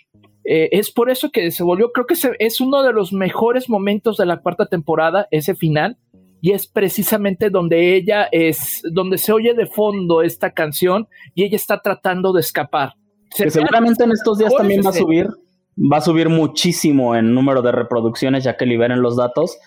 [0.47, 4.17] Eh, es por eso que se volvió, creo que es uno de los mejores momentos
[4.17, 5.97] de la cuarta temporada, ese final,
[6.39, 11.55] y es precisamente donde ella es, donde se oye de fondo esta canción y ella
[11.55, 12.93] está tratando de escapar.
[13.35, 15.27] que seguramente en estos días también va a subir,
[15.75, 19.57] va a subir muchísimo en número de reproducciones ya que liberen los datos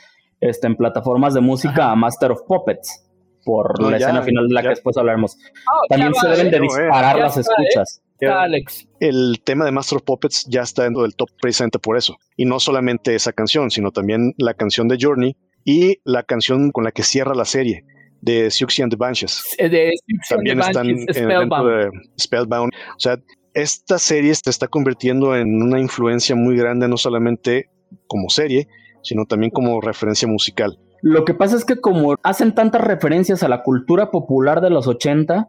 [0.41, 3.05] este, en plataformas de música a Master of Puppets
[3.45, 5.37] por la escena final de la que después hablaremos.
[5.67, 8.03] Ah, también se deben de disparar las escuchas.
[8.27, 8.89] Alex.
[9.01, 12.17] El tema de Master of Puppets ya está dentro del top precisamente por eso.
[12.37, 16.85] Y no solamente esa canción, sino también la canción de Journey y la canción con
[16.85, 17.85] la que cierra la serie
[18.21, 19.57] de Siouxsie and the Banshees.
[19.59, 19.93] De
[20.29, 22.73] También están en, dentro de Spellbound.
[22.75, 23.19] O sea,
[23.55, 27.71] esta serie se está convirtiendo en una influencia muy grande, no solamente
[28.07, 28.69] como serie,
[29.03, 30.79] sino también como referencia musical.
[31.01, 34.87] Lo que pasa es que como hacen tantas referencias a la cultura popular de los
[34.87, 35.49] 80,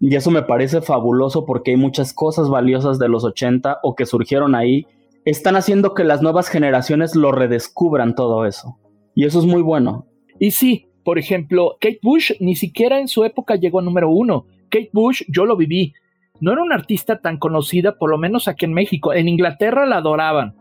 [0.00, 4.06] y eso me parece fabuloso porque hay muchas cosas valiosas de los 80 o que
[4.06, 4.86] surgieron ahí,
[5.24, 8.78] están haciendo que las nuevas generaciones lo redescubran todo eso.
[9.14, 10.06] Y eso es muy bueno.
[10.38, 14.46] Y sí, por ejemplo, Kate Bush ni siquiera en su época llegó a número uno.
[14.70, 15.94] Kate Bush, yo lo viví.
[16.40, 19.14] No era una artista tan conocida, por lo menos aquí en México.
[19.14, 20.54] En Inglaterra la adoraban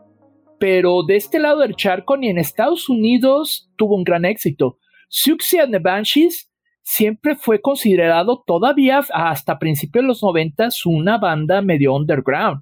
[0.60, 4.78] pero de este lado del charco ni en Estados Unidos tuvo un gran éxito.
[5.10, 6.50] Siouxsie and the Banshees
[6.86, 12.62] siempre fue considerado todavía hasta principios de los noventas una banda medio underground.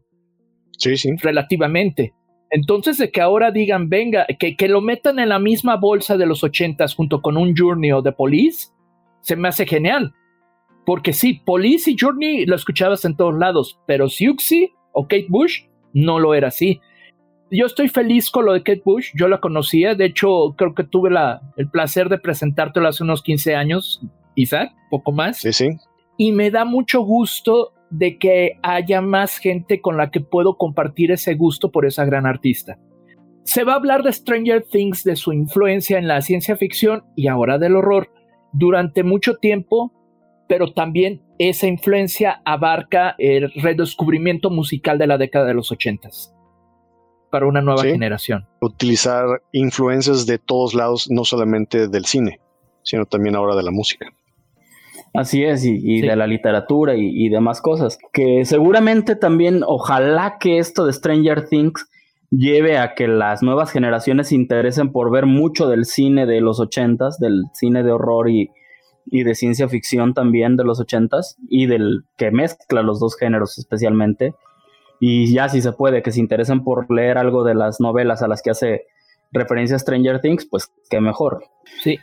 [0.77, 1.11] Sí, sí.
[1.21, 2.13] Relativamente.
[2.49, 6.25] Entonces, de que ahora digan, venga, que, que lo metan en la misma bolsa de
[6.25, 8.69] los ochentas junto con un Journey o The Police,
[9.21, 10.13] se me hace genial.
[10.85, 15.63] Porque sí, Police y Journey lo escuchabas en todos lados, pero Siouxsie o Kate Bush
[15.93, 16.79] no lo era así
[17.53, 20.83] yo estoy feliz con lo de Kate Bush, yo la conocía, de hecho creo que
[20.83, 24.01] tuve la, el placer de presentártelo hace unos 15 años,
[24.35, 25.37] Isaac, poco más.
[25.37, 25.69] Sí, sí.
[26.17, 31.11] Y me da mucho gusto de que haya más gente con la que puedo compartir
[31.11, 32.79] ese gusto por esa gran artista.
[33.43, 37.27] Se va a hablar de Stranger Things, de su influencia en la ciencia ficción y
[37.27, 38.09] ahora del horror
[38.51, 39.91] durante mucho tiempo,
[40.47, 46.32] pero también esa influencia abarca el redescubrimiento musical de la década de los ochentas
[47.33, 48.45] para una nueva generación.
[48.61, 52.39] Utilizar influencias de todos lados, no solamente del cine,
[52.83, 54.05] sino también ahora de la música.
[55.15, 57.97] Así es, y, de la literatura y, demás cosas.
[58.13, 61.89] Que seguramente también, ojalá que esto de Stranger Things
[62.29, 66.59] lleve a que las nuevas generaciones se interesen por ver mucho del cine de los
[66.59, 68.51] ochentas, del cine de horror y,
[69.07, 73.57] y de ciencia ficción también de los ochentas, y del que mezcla los dos géneros
[73.57, 74.35] especialmente
[75.05, 78.29] y ya si se puede, que se interesen por leer algo de las novelas a
[78.29, 78.85] las que hace
[79.33, 81.43] referencia a Stranger Things, pues qué mejor.
[81.81, 81.99] Sí.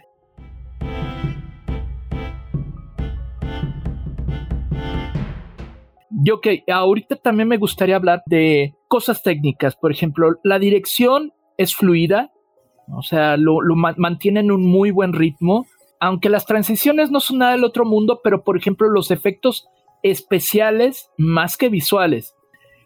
[6.10, 9.76] Yo que ahorita también me gustaría hablar de cosas técnicas.
[9.76, 12.32] Por ejemplo, la dirección es fluida,
[12.92, 13.62] o sea, lo
[13.96, 15.64] mantienen un muy buen ritmo.
[16.00, 19.70] Aunque las transiciones no son nada del otro mundo, pero por ejemplo, los efectos
[20.02, 22.34] especiales más que visuales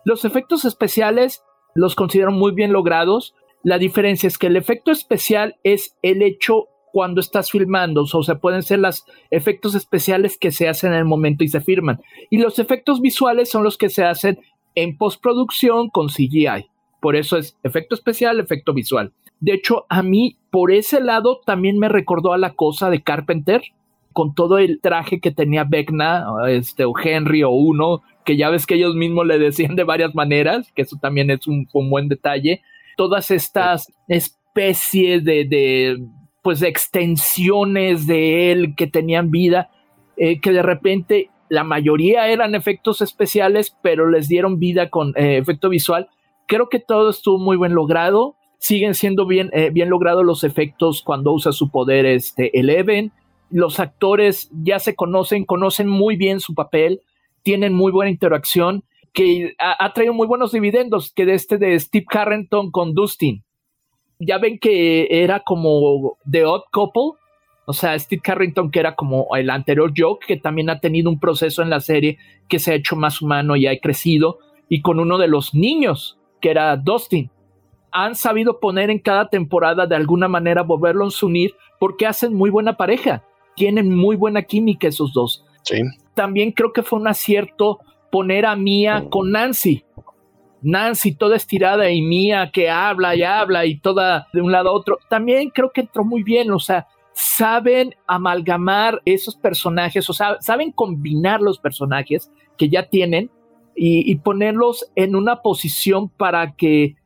[0.05, 1.43] los efectos especiales
[1.75, 3.35] los considero muy bien logrados.
[3.63, 8.39] La diferencia es que el efecto especial es el hecho cuando estás filmando, o sea,
[8.39, 12.01] pueden ser los efectos especiales que se hacen en el momento y se firman.
[12.31, 14.39] Y los efectos visuales son los que se hacen
[14.77, 16.71] en postproducción con CGI.
[17.01, 19.13] Por eso es efecto especial, efecto visual.
[19.41, 23.63] De hecho, a mí por ese lado también me recordó a la cosa de Carpenter,
[24.15, 28.67] con todo el traje que tenía Vecna, este, o Henry o uno, que ya ves
[28.67, 32.63] que ellos mismos le decían de varias maneras, que eso también es un, buen detalle.
[32.97, 36.03] Todas estas especies de,
[36.43, 39.71] pues, extensiones de él que tenían vida,
[40.17, 45.39] eh, que de repente la mayoría eran efectos especiales, pero les dieron vida con eh,
[45.39, 46.09] efecto visual.
[46.47, 48.37] Creo que todo estuvo muy bien logrado.
[48.59, 53.13] Siguen siendo bien, eh, bien logrados los efectos cuando usa su poder este Eleven.
[53.51, 57.01] Los actores ya se conocen, conocen muy bien su papel
[57.45, 62.07] tienen muy buena interacción, que ha, traído muy buenos dividendos, que de este de Steve
[62.11, 63.45] Carrington con Dustin.
[64.19, 67.21] Ya ven que era como The Odd Couple,
[67.67, 71.21] o sea, Steve Carrington, que era como el anterior Joke, que también ha tenido un
[71.21, 74.99] proceso en la serie que se ha hecho más humano y ha crecido, y con
[74.99, 77.31] uno de los niños, que era Dustin.
[77.93, 82.51] Han sabido poner en cada temporada de alguna manera volverlos a unir porque hacen muy
[82.51, 83.23] buena pareja.
[83.57, 85.45] Tienen muy buena química esos dos.
[85.63, 85.83] Sí
[86.15, 89.85] también creo que fue un acierto poner a Mía con Nancy.
[90.63, 94.73] Nancy toda estirada y Mía que habla y habla y toda de un lado a
[94.73, 94.99] otro.
[95.11, 100.73] También creo que entró muy bien, o sea, saben amalgamar esos personajes, o sea, saben
[100.73, 103.31] combinar los personajes que ya tienen
[103.77, 106.97] y, y ponerlos en una posición para que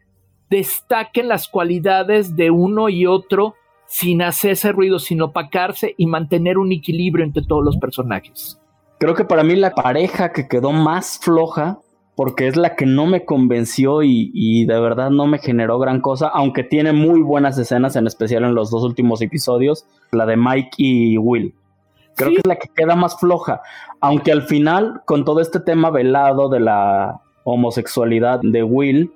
[0.50, 3.54] destaquen las cualidades de uno y otro
[3.88, 8.60] sin hacerse ruido, sin opacarse y mantener un equilibrio entre todos los personajes.
[8.98, 11.78] Creo que para mí la pareja que quedó más floja,
[12.14, 16.28] porque es la que no me convenció y, de verdad no me generó gran cosa,
[16.28, 20.70] aunque tiene muy buenas escenas, en especial en los dos últimos episodios, la de Mike
[20.76, 21.54] y Will.
[22.16, 23.62] Creo que es la que queda más floja,
[24.00, 29.12] aunque al final, con todo este tema velado de la homosexualidad de Will,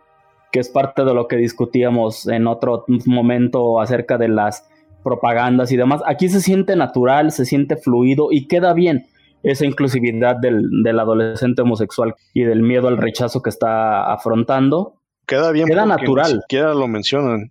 [0.52, 4.68] que es parte de lo que discutíamos en otro momento acerca de las
[5.02, 6.02] propagandas y demás.
[6.06, 9.06] Aquí se siente natural, se siente fluido y queda bien
[9.42, 15.00] esa inclusividad del, del adolescente homosexual y del miedo al rechazo que está afrontando.
[15.26, 15.66] Queda bien.
[15.66, 16.34] Queda natural.
[16.34, 17.50] Ni siquiera lo mencionan.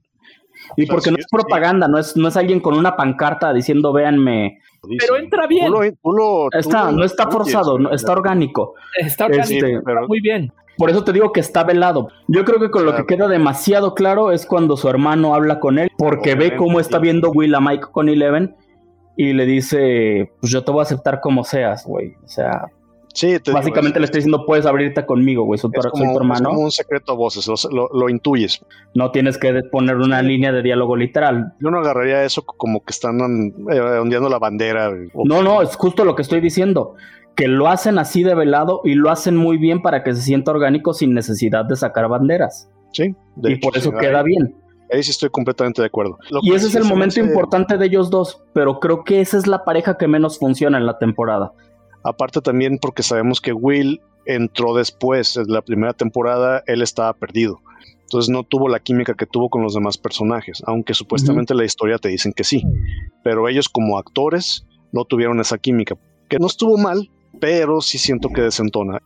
[0.78, 4.60] Y porque no es propaganda, no es, no es alguien con una pancarta diciendo véanme.
[5.00, 5.72] Pero entra bien.
[6.58, 8.76] está, no está forzado, está orgánico.
[8.98, 10.52] Está orgánico, este, muy bien.
[10.82, 12.08] Por eso te digo que está velado.
[12.28, 15.78] Yo creo que con lo que queda demasiado claro es cuando su hermano habla con
[15.78, 18.56] él, porque ve cómo está viendo Will a Mike con Eleven
[19.16, 22.16] y le dice, pues yo te voy a aceptar como seas, güey.
[22.24, 22.66] O sea,
[23.14, 26.34] Sí, Básicamente le estoy diciendo, puedes abrirte conmigo, güey, soy, tu, hermano.
[26.34, 28.66] Es como un secreto a voces, lo, intuyes.
[28.94, 31.54] No tienes que poner una línea de diálogo literal.
[31.60, 33.20] Yo no agarraría eso como que están
[33.72, 34.92] eh, ondeando la bandera.
[35.26, 36.96] No, no, es justo lo que estoy diciendo.
[37.36, 40.52] Que lo hacen así de velado y lo hacen muy bien para que se sienta
[40.52, 42.70] orgánico sin necesidad de sacar banderas.
[42.94, 44.56] Sí, y por eso queda bien.
[44.92, 46.18] Ahí sí estoy completamente de acuerdo.
[46.42, 49.64] y ese es el momento importante de ellos dos, pero creo que esa es la
[49.64, 51.54] pareja que menos funciona en la temporada.
[52.04, 57.60] Aparte también porque sabemos que Will entró después, de la primera temporada él estaba perdido.
[58.02, 61.98] Entonces no tuvo la química que tuvo con los demás personajes, aunque supuestamente la historia
[61.98, 62.62] te dicen que sí.
[63.24, 65.96] Pero ellos como actores no tuvieron esa química,
[66.28, 67.10] que no estuvo mal,
[67.42, 69.02] pero sí siento que desentona.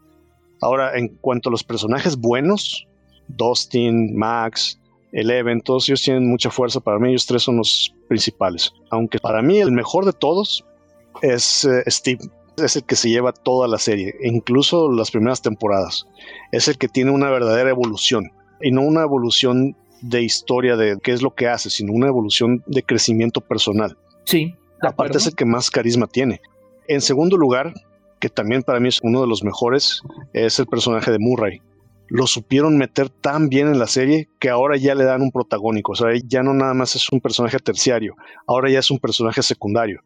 [0.62, 2.88] Ahora, en cuanto a los personajes buenos,
[3.28, 4.80] Dustin, Max,
[5.12, 6.82] Eleven, todos ellos tienen mucha fuerza.
[6.82, 8.74] Para mí ellos tres son los principales.
[8.92, 10.66] Aunque para mí el mejor de todos
[11.22, 12.20] es eh, Steve
[12.58, 16.08] es el que se lleva toda la serie, incluso las primeras temporadas.
[16.52, 21.12] Es el que tiene una verdadera evolución y no una evolución de historia de qué
[21.12, 23.98] es lo que hace, sino una evolución de crecimiento personal.
[24.24, 24.56] Sí.
[24.82, 26.42] Aparte es el que más carisma tiene.
[26.88, 27.74] En segundo lugar,
[28.20, 30.02] que también para mí es uno de los mejores,
[30.34, 31.62] es el personaje de Murray.
[32.08, 35.94] Lo supieron meter tan bien en la serie que ahora ya le dan un protagónico.
[35.94, 38.16] O sea, ya no nada más es un personaje terciario,
[38.48, 40.02] ahora ya es un personaje secundario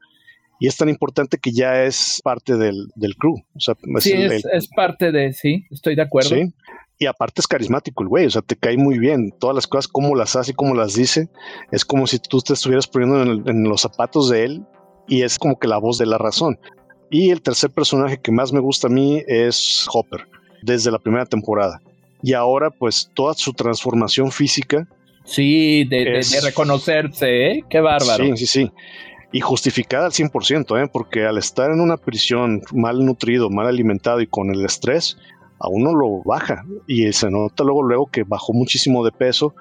[0.59, 3.35] y es tan importante que ya es parte del, del crew.
[3.55, 6.29] O sea, es sí, es, parte de, sí, estoy de acuerdo.
[6.29, 6.53] Sí,
[6.99, 9.31] y aparte es carismático el güey, o sea, te cae muy bien.
[9.39, 11.29] Todas las cosas, cómo las hace y cómo las dice,
[11.71, 14.65] es como si tú te estuvieras poniendo en, los zapatos de él
[15.07, 16.59] y es como que la voz de la razón.
[17.09, 20.27] Y el tercer personaje que más me gusta a mí es Hopper,
[20.61, 21.81] desde la primera temporada.
[22.21, 24.87] Y ahora, pues, toda su transformación física.
[25.23, 27.63] Sí, de, de, reconocerse, ¿eh?
[27.69, 28.35] Qué bárbaro.
[28.35, 28.71] Sí, sí, sí
[29.31, 30.89] y justificada al 100%, ¿eh?
[30.91, 35.17] porque al estar en una prisión mal nutrido, mal alimentado y con el estrés,
[35.59, 39.53] a uno lo baja y se nota luego, luego que bajó muchísimo de peso,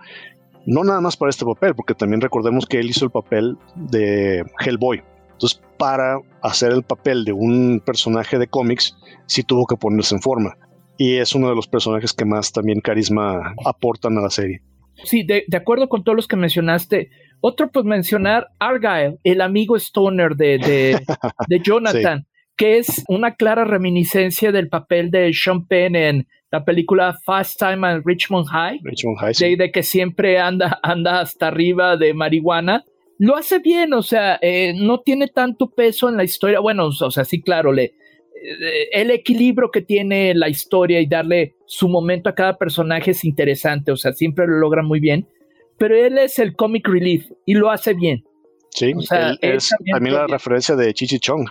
[0.65, 4.45] no nada más para este papel, porque también recordemos que él hizo el papel de
[4.61, 5.03] Hellboy.
[5.39, 8.97] Entonces, para hacer el papel de un personaje de cómics,
[9.27, 10.57] sí tuvo que ponerse en forma.
[10.97, 14.63] Y es uno de los personajes que más también carisma aportan a la serie.
[15.05, 19.77] Sí, de, de acuerdo con todos los que mencionaste, otro, pues mencionar Argyle, el amigo
[19.77, 26.27] Stoner de, de, Jonathan, que es una clara reminiscencia del papel de Sean Penn en
[26.51, 31.47] la película Fast Time at Richmond High, Richmond High de, que siempre anda, anda hasta
[31.47, 32.83] arriba de marihuana.
[33.19, 36.61] Lo hace bien, o sea, eh, no tiene tanto peso en la historia.
[36.61, 41.57] Bueno, o sea, sí, claro, le, eh, el equilibrio que tiene la historia y darle
[41.67, 45.27] su momento a cada personaje es interesante, o sea, siempre lo logra muy bien
[45.79, 48.25] pero él es el comic relief y lo hace bien.
[48.71, 48.93] Sí,
[49.41, 51.49] es también, la referencia de Chichi Chong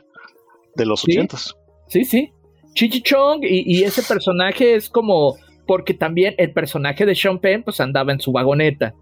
[0.76, 1.56] de los ochentas.
[1.88, 2.32] Sí, sí.
[2.74, 7.80] Chichi Chong y, ese personaje es como porque también el personaje de Sean Penn pues
[7.80, 8.94] andaba en su vagoneta.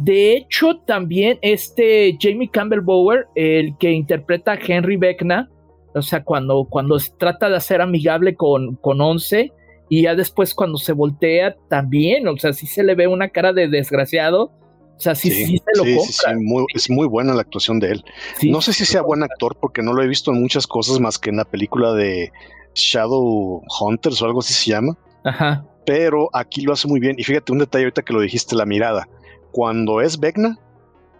[0.00, 5.50] De hecho, también este Jamie Campbell Bower, el que interpreta a Henry Beckna,
[5.94, 9.52] o sea, cuando, cuando trata de hacer amigable con, con Once,
[9.88, 13.52] y ya después cuando se voltea también, o sea, sí se le ve una cara
[13.52, 16.66] de desgraciado, o sea, sí, sí, se lo compra.
[16.74, 18.04] es muy buena la actuación de él.
[18.44, 21.18] no sé si sea buen actor porque no lo he visto en muchas cosas más
[21.18, 22.30] que en la película de
[22.74, 24.96] Shadow Hunters o algo así se llama.
[25.24, 25.64] Ajá.
[25.86, 27.16] Pero aquí lo hace muy bien.
[27.18, 29.08] Y fíjate un detalle ahorita que lo dijiste, la mirada.
[29.52, 30.58] Cuando es Vecna,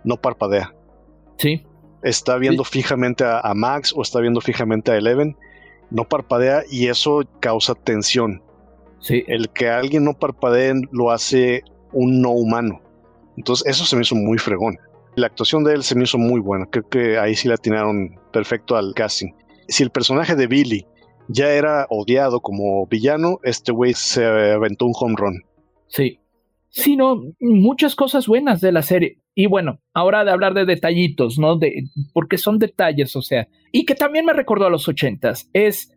[0.05, 0.75] no parpadea.
[1.39, 1.65] Sí.
[2.03, 5.37] Está viendo fijamente a, a, Max o está viendo fijamente a Eleven.
[5.91, 8.43] No parpadea y eso causa tensión.
[9.01, 9.25] Sí.
[9.27, 11.63] El que alguien no parpadee lo hace
[11.93, 12.81] un no humano.
[13.37, 14.79] Entonces eso se me hizo muy fregón.
[15.17, 16.67] La actuación de él se me hizo muy buena.
[16.67, 19.33] Creo que ahí sí la atinaron perfecto al casting.
[19.69, 20.87] Si el personaje de Billy
[21.29, 25.45] ya era odiado como villano, este güey se aventó un home run.
[25.89, 26.20] Sí.
[26.71, 29.19] Sí, no, muchas cosas buenas de la serie.
[29.35, 31.57] Y bueno, ahora de hablar de detallitos, ¿no?
[31.57, 33.49] De, porque son detalles, o sea.
[33.73, 35.51] Y que también me recordó a los ochentas.
[35.53, 35.93] Es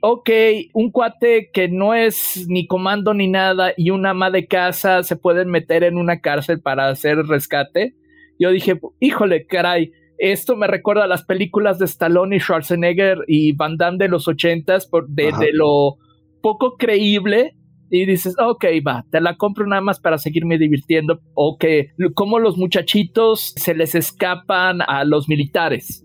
[0.00, 0.30] ok,
[0.74, 5.16] un cuate que no es ni comando ni nada y una ama de casa se
[5.16, 7.94] pueden meter en una cárcel para hacer rescate.
[8.38, 13.52] Yo dije, híjole, caray, esto me recuerda a las películas de Stallone y Schwarzenegger y
[13.52, 15.96] Van Damme de los ochentas, de, de lo
[16.40, 17.56] poco creíble
[17.90, 21.20] y dices, ok, va, te la compro nada más para seguirme divirtiendo.
[21.34, 26.04] O que como los muchachitos se les escapan a los militares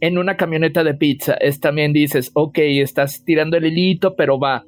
[0.00, 1.34] en una camioneta de pizza.
[1.34, 4.64] Es también dices, ok, estás tirando el hilito, pero va.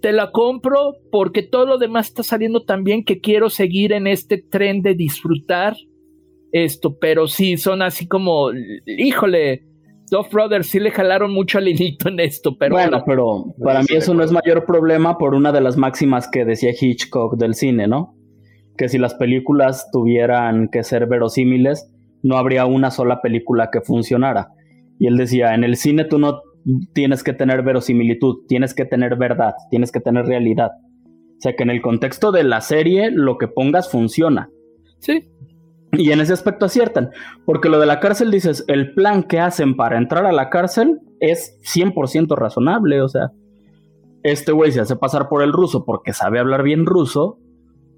[0.00, 4.06] Te la compro porque todo lo demás está saliendo tan bien que quiero seguir en
[4.06, 5.76] este tren de disfrutar
[6.52, 8.50] esto, pero sí, son así como,
[8.86, 9.64] híjole,
[10.14, 12.76] Dos Brothers sí le jalaron mucho al hilito en esto, pero...
[12.76, 16.44] Bueno, pero para mí eso no es mayor problema por una de las máximas que
[16.44, 18.14] decía Hitchcock del cine, ¿no?
[18.78, 21.92] Que si las películas tuvieran que ser verosímiles,
[22.22, 24.52] no habría una sola película que funcionara.
[25.00, 26.42] Y él decía, en el cine tú no
[26.92, 30.70] tienes que tener verosimilitud, tienes que tener verdad, tienes que tener realidad.
[31.06, 34.48] O sea que en el contexto de la serie, lo que pongas funciona.
[35.00, 35.24] Sí,
[35.96, 37.10] y en ese aspecto aciertan,
[37.44, 41.00] porque lo de la cárcel dices, el plan que hacen para entrar a la cárcel
[41.20, 43.32] es 100% razonable, o sea,
[44.22, 47.38] este güey se hace pasar por el ruso porque sabe hablar bien ruso,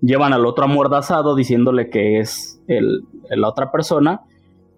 [0.02, 4.22] llevan al otro amordazado diciéndole que es el, la otra persona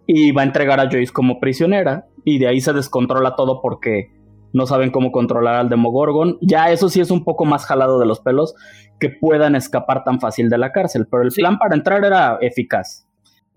[0.07, 4.12] y va a entregar a Joyce como prisionera y de ahí se descontrola todo porque
[4.53, 6.39] no saben cómo controlar al Demogorgon.
[6.41, 8.55] Ya eso sí es un poco más jalado de los pelos
[9.01, 13.08] que puedan escapar tan fácil de la cárcel, pero el plan para entrar era eficaz.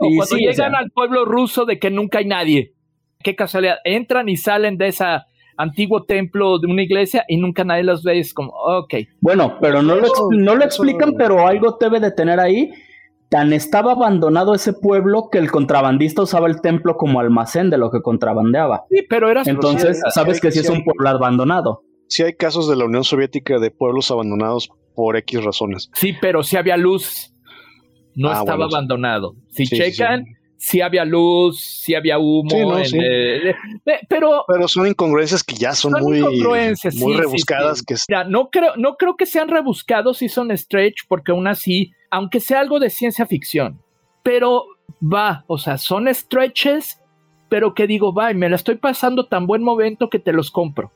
[0.02, 2.74] O cuando llegan al pueblo ruso de que nunca hay nadie.
[3.24, 3.78] Qué casualidad.
[3.84, 5.06] Entran y salen de ese
[5.58, 8.20] antiguo templo de una iglesia y nunca nadie los ve.
[8.20, 8.96] Es como, ok.
[9.22, 12.72] Bueno, pero no, lo, no lo explican, pero algo debe de tener ahí.
[13.30, 17.90] Tan estaba abandonado ese pueblo que el contrabandista usaba el templo como almacén de lo
[17.90, 18.84] que contrabandeaba.
[18.90, 21.84] Sí, pero era Entonces, sabes que sí es un pueblo abandonado.
[22.10, 25.90] Sí hay casos de la Unión Soviética de pueblos abandonados por X razones.
[25.94, 27.31] Sí, pero sí había luz
[28.16, 29.36] no ah, estaba abandonado.
[29.50, 30.26] Si checan,
[30.58, 32.78] sí, había luz, sí había humo.
[34.08, 37.82] pero, pero son incongruencias que ya son, muy, muy rebuscadas.
[37.84, 37.96] Que...
[38.28, 42.60] no, creo, no creo que sean rebuscados si son stretch, porque aún así, aunque sea
[42.60, 43.82] algo de ciencia ficción,
[44.24, 44.66] pero
[45.02, 47.02] va, o sea, son stretches,
[47.50, 50.52] pero que digo, va, y me la estoy pasando tan buen momento que te los
[50.52, 50.92] compro.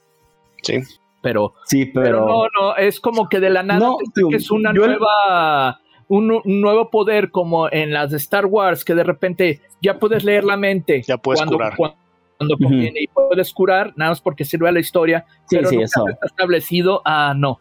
[0.61, 0.79] Sí.
[1.21, 3.89] Pero, sí, pero, no, no, es como que de la nada
[4.29, 9.03] que es una nueva un, nuevo poder como en las de Star Wars, que de
[9.03, 11.01] repente ya puedes leer la mente.
[11.07, 11.75] Ya puedes cuando, curar.
[11.75, 15.25] Cuando, conviene y puedes curar, nada más porque sirve a la historia.
[15.49, 16.07] Sí, pero sí, eso.
[16.07, 17.59] está establecido, ah, no.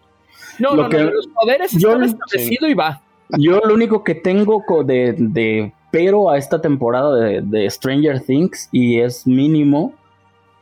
[0.59, 3.01] No, no, los poderes yo, están establecidos y va.
[3.39, 8.69] Yo lo único que tengo de, de pero a esta temporada de, de, Stranger Things
[8.71, 9.95] y es mínimo.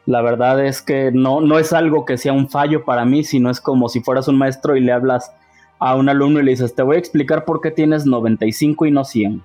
[0.06, 3.50] La verdad es que no, no es algo que sea un fallo para mí, sino
[3.50, 5.32] es como si fueras un maestro y le hablas
[5.82, 8.92] a un alumno y le dices, te voy a explicar por qué tienes 95 y
[8.92, 9.42] no 100.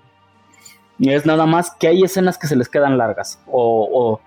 [0.99, 4.19] Y es nada más que hay escenas que se les quedan largas o,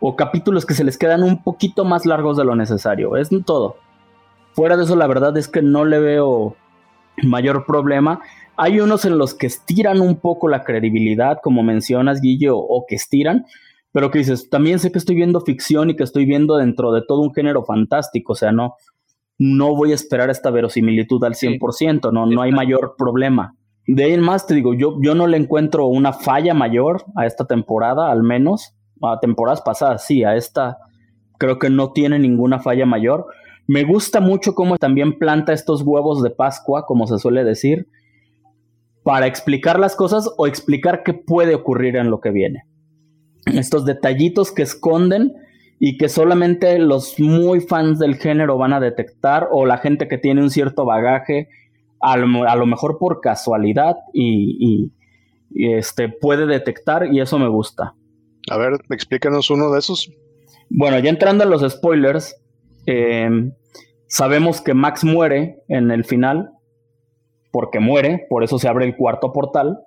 [0.00, 3.14] o, capítulos que se les quedan un poquito más largos de lo necesario.
[3.18, 3.76] Es todo.
[4.54, 6.56] Fuera de eso, la verdad es que no le veo
[7.22, 8.20] mayor problema.
[8.56, 12.94] Hay unos en los que estiran un poco la credibilidad, como mencionas, Guillo, o que
[12.94, 13.44] estiran,
[13.92, 17.02] pero que dices, también sé que estoy viendo ficción y que estoy viendo dentro de
[17.06, 18.76] todo un género fantástico, o sea, no,
[19.42, 23.56] no voy a esperar esta verosimilitud al 100%, no, no hay mayor problema.
[23.86, 27.24] De ahí en más, te digo, yo, yo no le encuentro una falla mayor a
[27.24, 30.76] esta temporada, al menos, a temporadas pasadas, sí, a esta
[31.38, 33.28] creo que no tiene ninguna falla mayor.
[33.66, 37.88] Me gusta mucho cómo también planta estos huevos de Pascua, como se suele decir,
[39.02, 42.64] para explicar las cosas o explicar qué puede ocurrir en lo que viene.
[43.46, 45.32] Estos detallitos que esconden
[45.82, 50.18] y que solamente los muy fans del género van a detectar o la gente que
[50.18, 51.48] tiene un cierto bagaje,
[52.02, 54.92] a lo, mejor por casualidad y,
[55.54, 57.94] este, puede detectar y eso me gusta.
[58.50, 60.12] A ver, explícanos uno de esos.
[60.68, 62.36] Bueno, ya entrando en los spoilers,
[62.84, 63.52] em,
[64.06, 66.50] sabemos que Max muere en el final,
[67.52, 69.78] porque muere, por eso se abre el cuarto portal,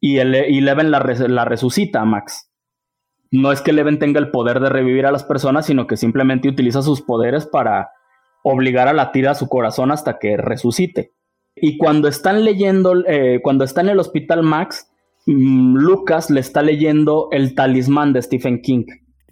[0.00, 2.47] y, el, y Leven la, la resucita a Max
[3.30, 6.48] no es que Leven tenga el poder de revivir a las personas, sino que simplemente
[6.48, 7.90] utiliza sus poderes para
[8.42, 11.12] obligar a latir a su corazón hasta que resucite.
[11.54, 14.90] Y cuando están leyendo, eh, cuando está en el hospital Max,
[15.26, 18.84] mm, Lucas le está leyendo el talismán de Stephen King.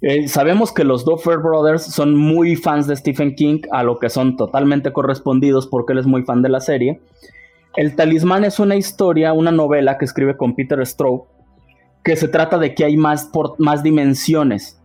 [0.03, 4.11] Eh, sabemos que los Duffer Brothers son muy fans de Stephen King, a lo que
[4.11, 7.01] son totalmente correspondidos porque él es muy fan de la serie.
[7.77, 11.27] El talismán es una historia, una novela que escribe con Peter Straub,
[12.07, 14.81] que se trata de que hay más, por, más dimensiones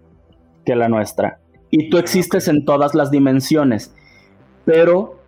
[0.65, 1.39] que la nuestra.
[1.69, 3.93] Y tú existes en todas las dimensiones,
[4.65, 5.19] pero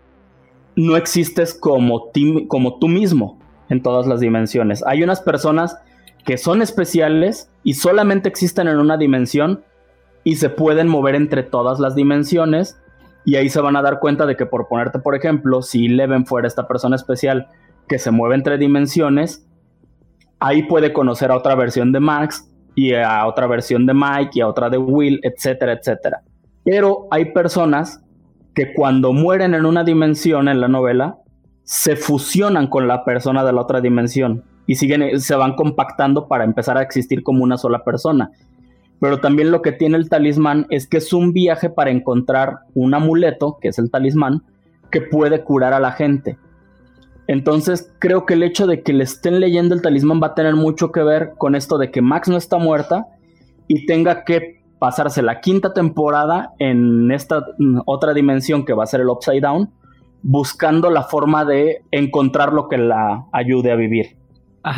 [0.76, 2.10] no existes como,
[2.48, 3.38] como tú mismo
[3.70, 4.84] en todas las dimensiones.
[4.88, 5.78] Hay unas personas
[6.26, 9.64] que son especiales y solamente existen en una dimensión
[10.24, 12.76] y se pueden mover entre todas las dimensiones
[13.24, 16.26] y ahí se van a dar cuenta de que por ponerte por ejemplo, si Leven
[16.26, 17.50] fuera esta persona especial
[17.88, 19.46] que se mueve entre dimensiones,
[20.44, 24.42] ahí puede conocer a otra versión de Max y a otra versión de Mike y
[24.42, 26.22] a otra de Will, etcétera, etcétera.
[26.66, 28.04] Pero hay personas
[28.54, 31.18] que cuando mueren en una dimensión en la novela,
[31.64, 36.44] se fusionan con la persona de la otra dimensión y siguen, se van compactando para
[36.44, 38.30] empezar a existir como una sola persona.
[39.00, 42.94] Pero también lo que tiene el talismán es que es un viaje para encontrar un
[42.94, 44.44] amuleto, que es el talismán,
[44.92, 46.38] que puede curar a la gente.
[47.28, 50.56] Entonces creo que el hecho de que le estén leyendo el talismán va a tener
[50.56, 53.08] mucho que ver con esto de que Max no está muerta
[53.68, 58.88] y tenga que pasarse la quinta temporada en esta mm, otra dimensión que va a
[58.88, 59.70] ser el Upside Down,
[60.22, 64.18] buscando la forma de encontrar lo que la ayude a vivir.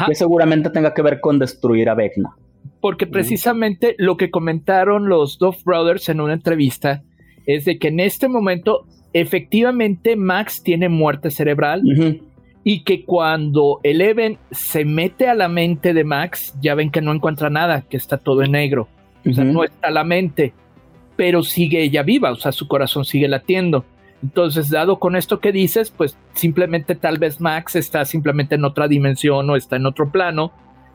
[0.07, 2.35] Que seguramente tenga que ver con destruir a Vecna.
[2.81, 7.03] Porque precisamente lo que comentaron los Dove Brothers en una entrevista
[7.47, 11.81] es de que en este momento efectivamente Max tiene muerte cerebral
[12.68, 17.13] y que cuando Eleven se mete a la mente de Max, ya ven que no
[17.13, 18.88] encuentra nada, que está todo en negro.
[19.24, 20.51] O sea, no está la mente,
[21.16, 23.86] pero sigue ella viva, o sea, su corazón sigue latiendo.
[24.24, 28.88] Entonces, dado con esto que dices, pues simplemente tal vez Max está simplemente en otra
[28.88, 30.51] dimensión o está en otro plano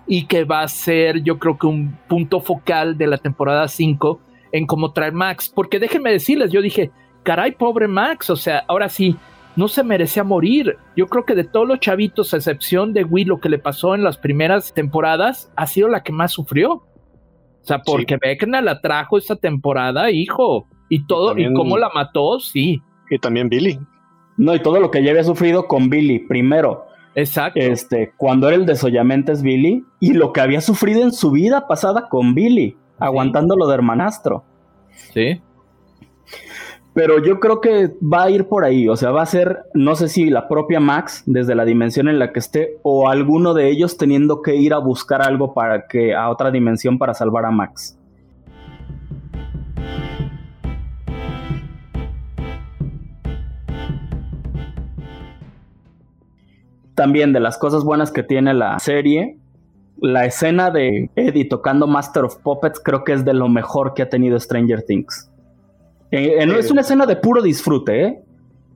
[0.08, 4.20] y que va a ser yo creo que un punto focal de la temporada 5
[4.50, 5.48] en cómo traer Max.
[5.48, 6.90] Porque déjenme decirles, yo dije,
[7.22, 9.14] caray, pobre Max, o sea, ahora sí,
[9.56, 10.76] no se merecía morir.
[10.96, 13.94] Yo creo que de todos los chavitos, a excepción de Will, lo que le pasó
[13.94, 16.72] en las primeras temporadas, ha sido la que más sufrió.
[16.72, 18.46] O sea, porque sí.
[18.46, 20.66] la trajo esta temporada, hijo.
[20.88, 22.82] Y todo, y, cómo la mató, sí.
[23.10, 23.78] Y también Billy.
[24.36, 26.86] No, y todo lo que ya había sufrido con Billy, primero.
[27.14, 27.60] Exacto.
[27.60, 31.68] Este, cuando era el desollamiento es Billy, y lo que había sufrido en su vida
[31.68, 34.44] pasada con Billy, aguantándolo de hermanastro.
[35.12, 35.40] Sí.
[36.92, 39.94] Pero yo creo que va a ir por ahí, o sea, va a ser, no
[39.94, 43.70] sé si la propia Max, desde la dimensión en la que esté, o alguno de
[43.70, 47.52] ellos teniendo que ir a buscar algo para que a otra dimensión para salvar a
[47.52, 47.96] Max.
[56.96, 59.38] También de las cosas buenas que tiene la serie,
[60.00, 64.02] la escena de Eddie tocando Master of Puppets creo que es de lo mejor que
[64.02, 65.29] ha tenido Stranger Things.
[66.10, 68.22] Eh, no es una escena de puro disfrute, ¿eh?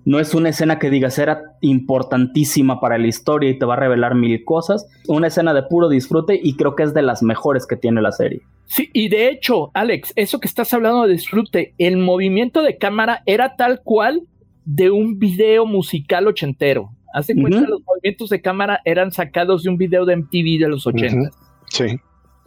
[0.05, 3.78] No es una escena que digas era importantísima para la historia y te va a
[3.78, 4.87] revelar mil cosas.
[5.09, 8.12] Una escena de puro disfrute y creo que es de las mejores que tiene la
[8.12, 8.43] serie.
[8.66, 13.22] Sí, y de hecho, Alex, eso que estás hablando de disfrute, el movimiento de cámara
[13.24, 14.22] era tal cual
[14.66, 16.91] de un video musical ochentero.
[17.14, 20.87] Hace cuenta, los movimientos de cámara eran sacados de un video de MTV de los
[20.87, 21.32] ochentas.
[21.70, 21.99] Sí.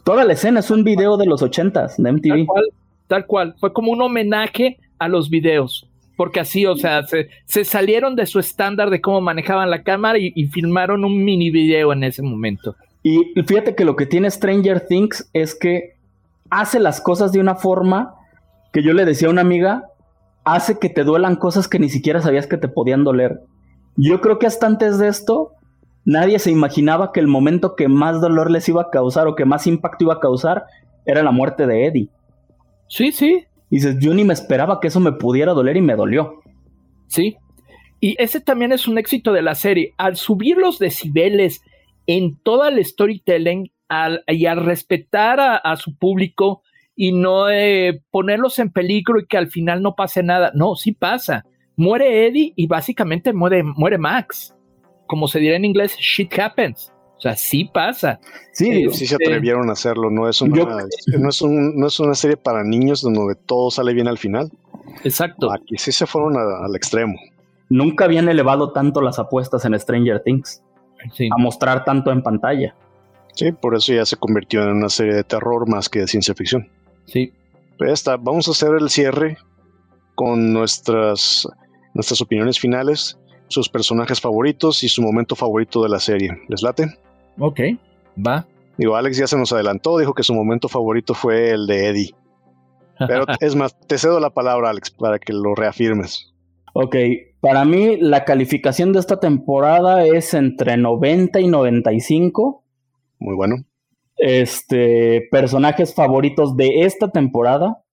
[0.04, 2.64] Toda la escena es un video de los ochentas de MTV tal cual.
[3.58, 5.88] Fue como un homenaje a los videos.
[6.16, 10.46] Porque así, o sea, se, salieron de su estándar de cómo manejaban la cámara y,
[10.48, 12.74] filmaron un mini video en ese momento.
[13.04, 15.94] Y fíjate que lo que tiene Stranger Things es que
[16.50, 18.14] hace las cosas de una forma
[18.72, 19.84] que yo le decía a una amiga,
[20.44, 23.40] hace que te duelan cosas que ni siquiera sabías que te podían doler.
[23.96, 25.52] Yo creo que hasta antes de esto,
[26.04, 29.44] nadie se imaginaba que el momento que más dolor les iba a causar o que
[29.44, 30.64] más impacto iba a causar
[31.06, 32.08] era la muerte de Eddie.
[32.88, 33.44] Sí, sí.
[33.70, 36.40] Y dices, yo ni me esperaba que eso me pudiera doler y me dolió.
[37.06, 37.36] Sí.
[38.00, 39.92] Y ese también es un éxito de la serie.
[39.98, 41.62] Al subir los decibeles
[42.06, 43.70] en toda el storytelling
[44.26, 46.62] y al respetar a, su público
[46.94, 50.50] y no eh, ponerlos en peligro y que al final no pase nada.
[50.54, 51.44] No, sí pasa.
[51.76, 54.54] Muere Eddie y básicamente muere, muere Max.
[55.06, 56.92] Como se dirá en inglés, shit happens.
[57.18, 58.20] O sea, sí pasa.
[58.52, 60.08] Sí, sí se atrevieron a hacerlo.
[60.08, 60.64] No es, una,
[61.18, 64.52] no, es no es una serie para niños donde todo sale bien al final.
[65.02, 65.52] Exacto.
[65.52, 67.18] Aquí sí se fueron al extremo.
[67.68, 70.62] Nunca habían elevado tanto las apuestas en Stranger Things.
[71.30, 72.74] A mostrar tanto en pantalla.
[73.34, 76.34] Sí, por eso ya se convirtió en una serie de terror más que de ciencia
[76.34, 76.70] ficción.
[77.06, 77.32] Sí.
[77.76, 78.16] Pues ya está.
[78.16, 79.38] Vamos a hacer el cierre
[80.14, 81.48] con nuestras,
[81.94, 86.30] nuestras opiniones finales, sus personajes favoritos y su momento favorito de la serie.
[86.48, 86.98] ¿Les late?
[87.38, 87.60] Ok,
[88.16, 88.46] va.
[88.76, 92.14] Digo, Alex ya se nos adelantó, dijo que su momento favorito fue el de Eddie.
[93.06, 96.32] Pero es más, te cedo la palabra, Alex, para que lo reafirmes.
[96.74, 96.96] Ok,
[97.40, 102.64] para mí la calificación de esta temporada es entre 90 y 95.
[103.18, 103.56] Muy bueno.
[104.16, 107.84] Este, personajes favoritos de esta temporada,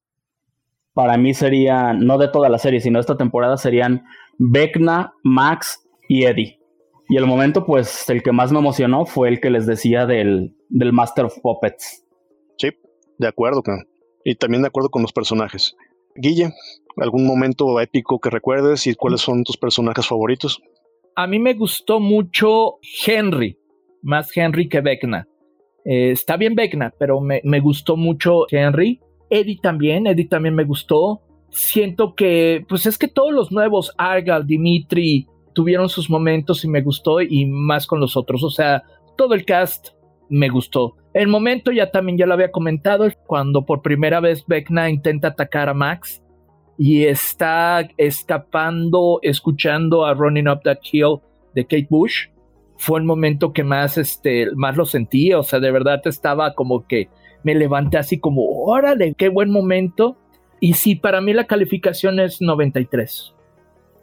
[0.93, 4.05] para mí serían, no de toda la serie, sino de esta temporada serían
[4.37, 6.59] Vecna, Max y Eddie.
[7.07, 10.55] Y el momento, pues, el que más me emocionó fue el que les decía del,
[10.69, 12.03] del Master of Puppets.
[12.57, 12.69] Sí,
[13.17, 13.61] de acuerdo,
[14.23, 15.75] y también de acuerdo con los personajes.
[16.15, 16.51] Guille,
[16.97, 20.61] ¿algún momento épico que recuerdes y cuáles son tus personajes favoritos?
[21.15, 23.57] A mí me gustó mucho Henry,
[24.01, 25.27] más Henry que Vecna.
[25.85, 28.99] Eh, está bien Vecna, pero me, me, gustó mucho Henry.
[29.29, 31.21] Eddie también, Eddie también me gustó.
[31.51, 36.81] Siento que, pues es que todos los nuevos, Argal, Dimitri, tuvieron sus momentos y me
[36.81, 38.43] gustó y más con los otros.
[38.43, 38.83] O sea,
[39.17, 39.87] todo el cast
[40.29, 40.95] me gustó.
[41.13, 45.69] El momento ya también ya lo había comentado, cuando por primera vez Vecna intenta atacar
[45.69, 46.21] a Max
[46.77, 51.19] y está escapando, escuchando a Running Up That Hill
[51.53, 52.27] de Kate Bush.
[52.77, 56.85] Fue el momento que más, este, más lo sentí, o sea, de verdad estaba como
[56.85, 57.07] que
[57.43, 60.17] me levanté así como, órale, qué buen momento.
[60.59, 63.33] Y sí, para mí la calificación es 93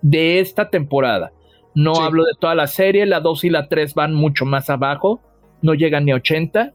[0.00, 1.32] de esta temporada.
[1.74, 5.20] No hablo de toda la serie, la 2 y la 3 van mucho más abajo,
[5.62, 6.74] no llegan ni 80.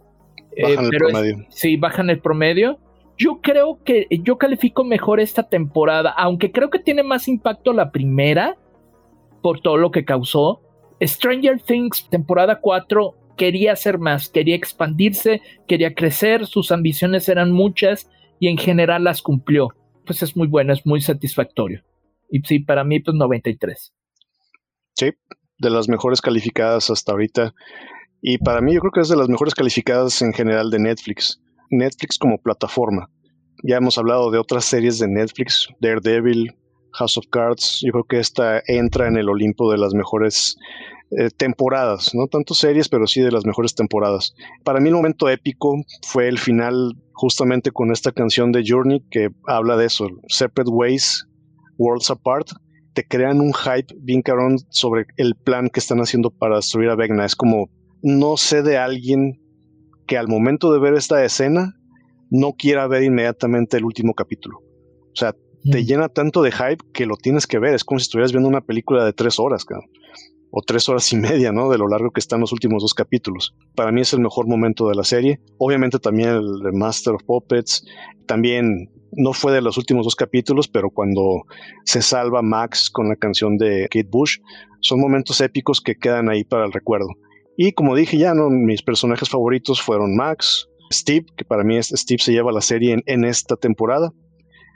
[0.55, 1.45] Eh, bajan el promedio.
[1.49, 2.79] sí, bajan el promedio.
[3.17, 7.91] Yo creo que yo califico mejor esta temporada, aunque creo que tiene más impacto la
[7.91, 8.57] primera
[9.41, 10.61] por todo lo que causó.
[11.01, 18.09] Stranger Things, temporada 4, quería hacer más, quería expandirse, quería crecer, sus ambiciones eran muchas
[18.39, 19.69] y en general las cumplió.
[20.05, 21.83] Pues es muy bueno, es muy satisfactorio.
[22.29, 23.93] Y sí, para mí, pues 93.
[25.59, 27.53] De las mejores calificadas hasta ahorita.
[28.21, 31.41] Y para mí yo creo que es de las mejores calificadas en general de Netflix.
[31.69, 33.09] Netflix como plataforma.
[33.63, 36.55] Ya hemos hablado de otras series de Netflix, Daredevil,
[36.93, 37.81] House of Cards.
[37.83, 40.57] Yo creo que esta entra en el Olimpo de las mejores
[41.11, 44.35] eh, temporadas, no tanto series, pero sí de las mejores temporadas.
[44.65, 49.29] Para mí el momento épico fue el final justamente con esta canción de Journey que
[49.47, 51.25] habla de eso, Separate Ways,
[51.77, 52.49] Worlds Apart,
[52.97, 56.95] te crean un hype bien cabrón sobre el plan que están haciendo para destruir a
[56.95, 57.25] Vegna.
[57.25, 57.69] Es como,
[58.01, 59.39] no sé de alguien
[60.07, 61.75] que al momento de ver esta escena
[62.31, 64.61] no quiera ver inmediatamente el último capítulo.
[64.61, 67.75] O sea, te llena tanto de hype que lo tienes que ver.
[67.75, 69.63] Es como si estuvieras viendo una película de tres horas,
[70.49, 71.69] o tres horas y media, ¿no?
[71.69, 73.53] De lo largo que están los últimos dos capítulos.
[73.75, 75.39] Para mí es el mejor momento de la serie.
[75.59, 77.85] Obviamente también el Master of Puppets.
[78.27, 81.43] También no fue de los últimos dos capítulos, pero cuando
[81.85, 84.37] se salva Max con la canción de Kate Bush,
[84.81, 87.07] son momentos épicos que quedan ahí para el recuerdo.
[87.57, 88.49] Y como dije ya, ¿no?
[88.49, 93.25] mis personajes favoritos fueron Max, Steve, que para mí Steve se lleva la serie en,
[93.25, 94.11] esta temporada,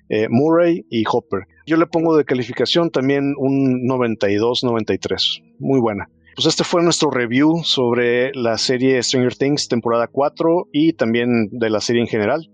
[0.10, 1.42] eh, Murray y Hopper.
[1.68, 6.10] Yo le pongo de calificación también un 92-93, muy buena.
[6.36, 11.70] Pues este fue nuestro review sobre la serie Stranger Things temporada 4 y también de
[11.70, 12.50] la serie en general.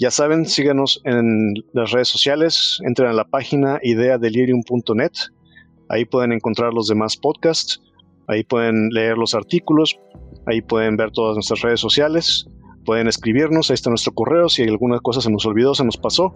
[0.00, 5.10] Ya saben, síganos en las redes sociales, entren a la página ideadelirium.net,
[5.88, 7.82] ahí pueden encontrar los demás podcasts,
[8.28, 9.98] ahí pueden leer los artículos,
[10.46, 12.46] ahí pueden ver todas nuestras redes sociales,
[12.84, 16.32] pueden escribirnos, ahí está nuestro correo, si alguna cosa se nos olvidó, se nos pasó,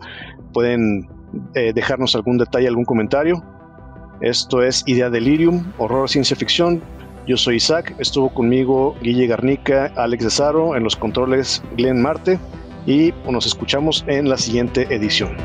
[0.53, 1.09] pueden
[1.55, 3.45] eh, dejarnos algún detalle, algún comentario.
[4.23, 6.83] Esto es Idea Delirium, horror ciencia ficción.
[7.29, 12.41] Yo soy Isaac, estuvo conmigo Guille Garnica, Alex Desaro, en los controles Glenn Marte
[12.87, 15.37] y nos escuchamos en la siguiente edición.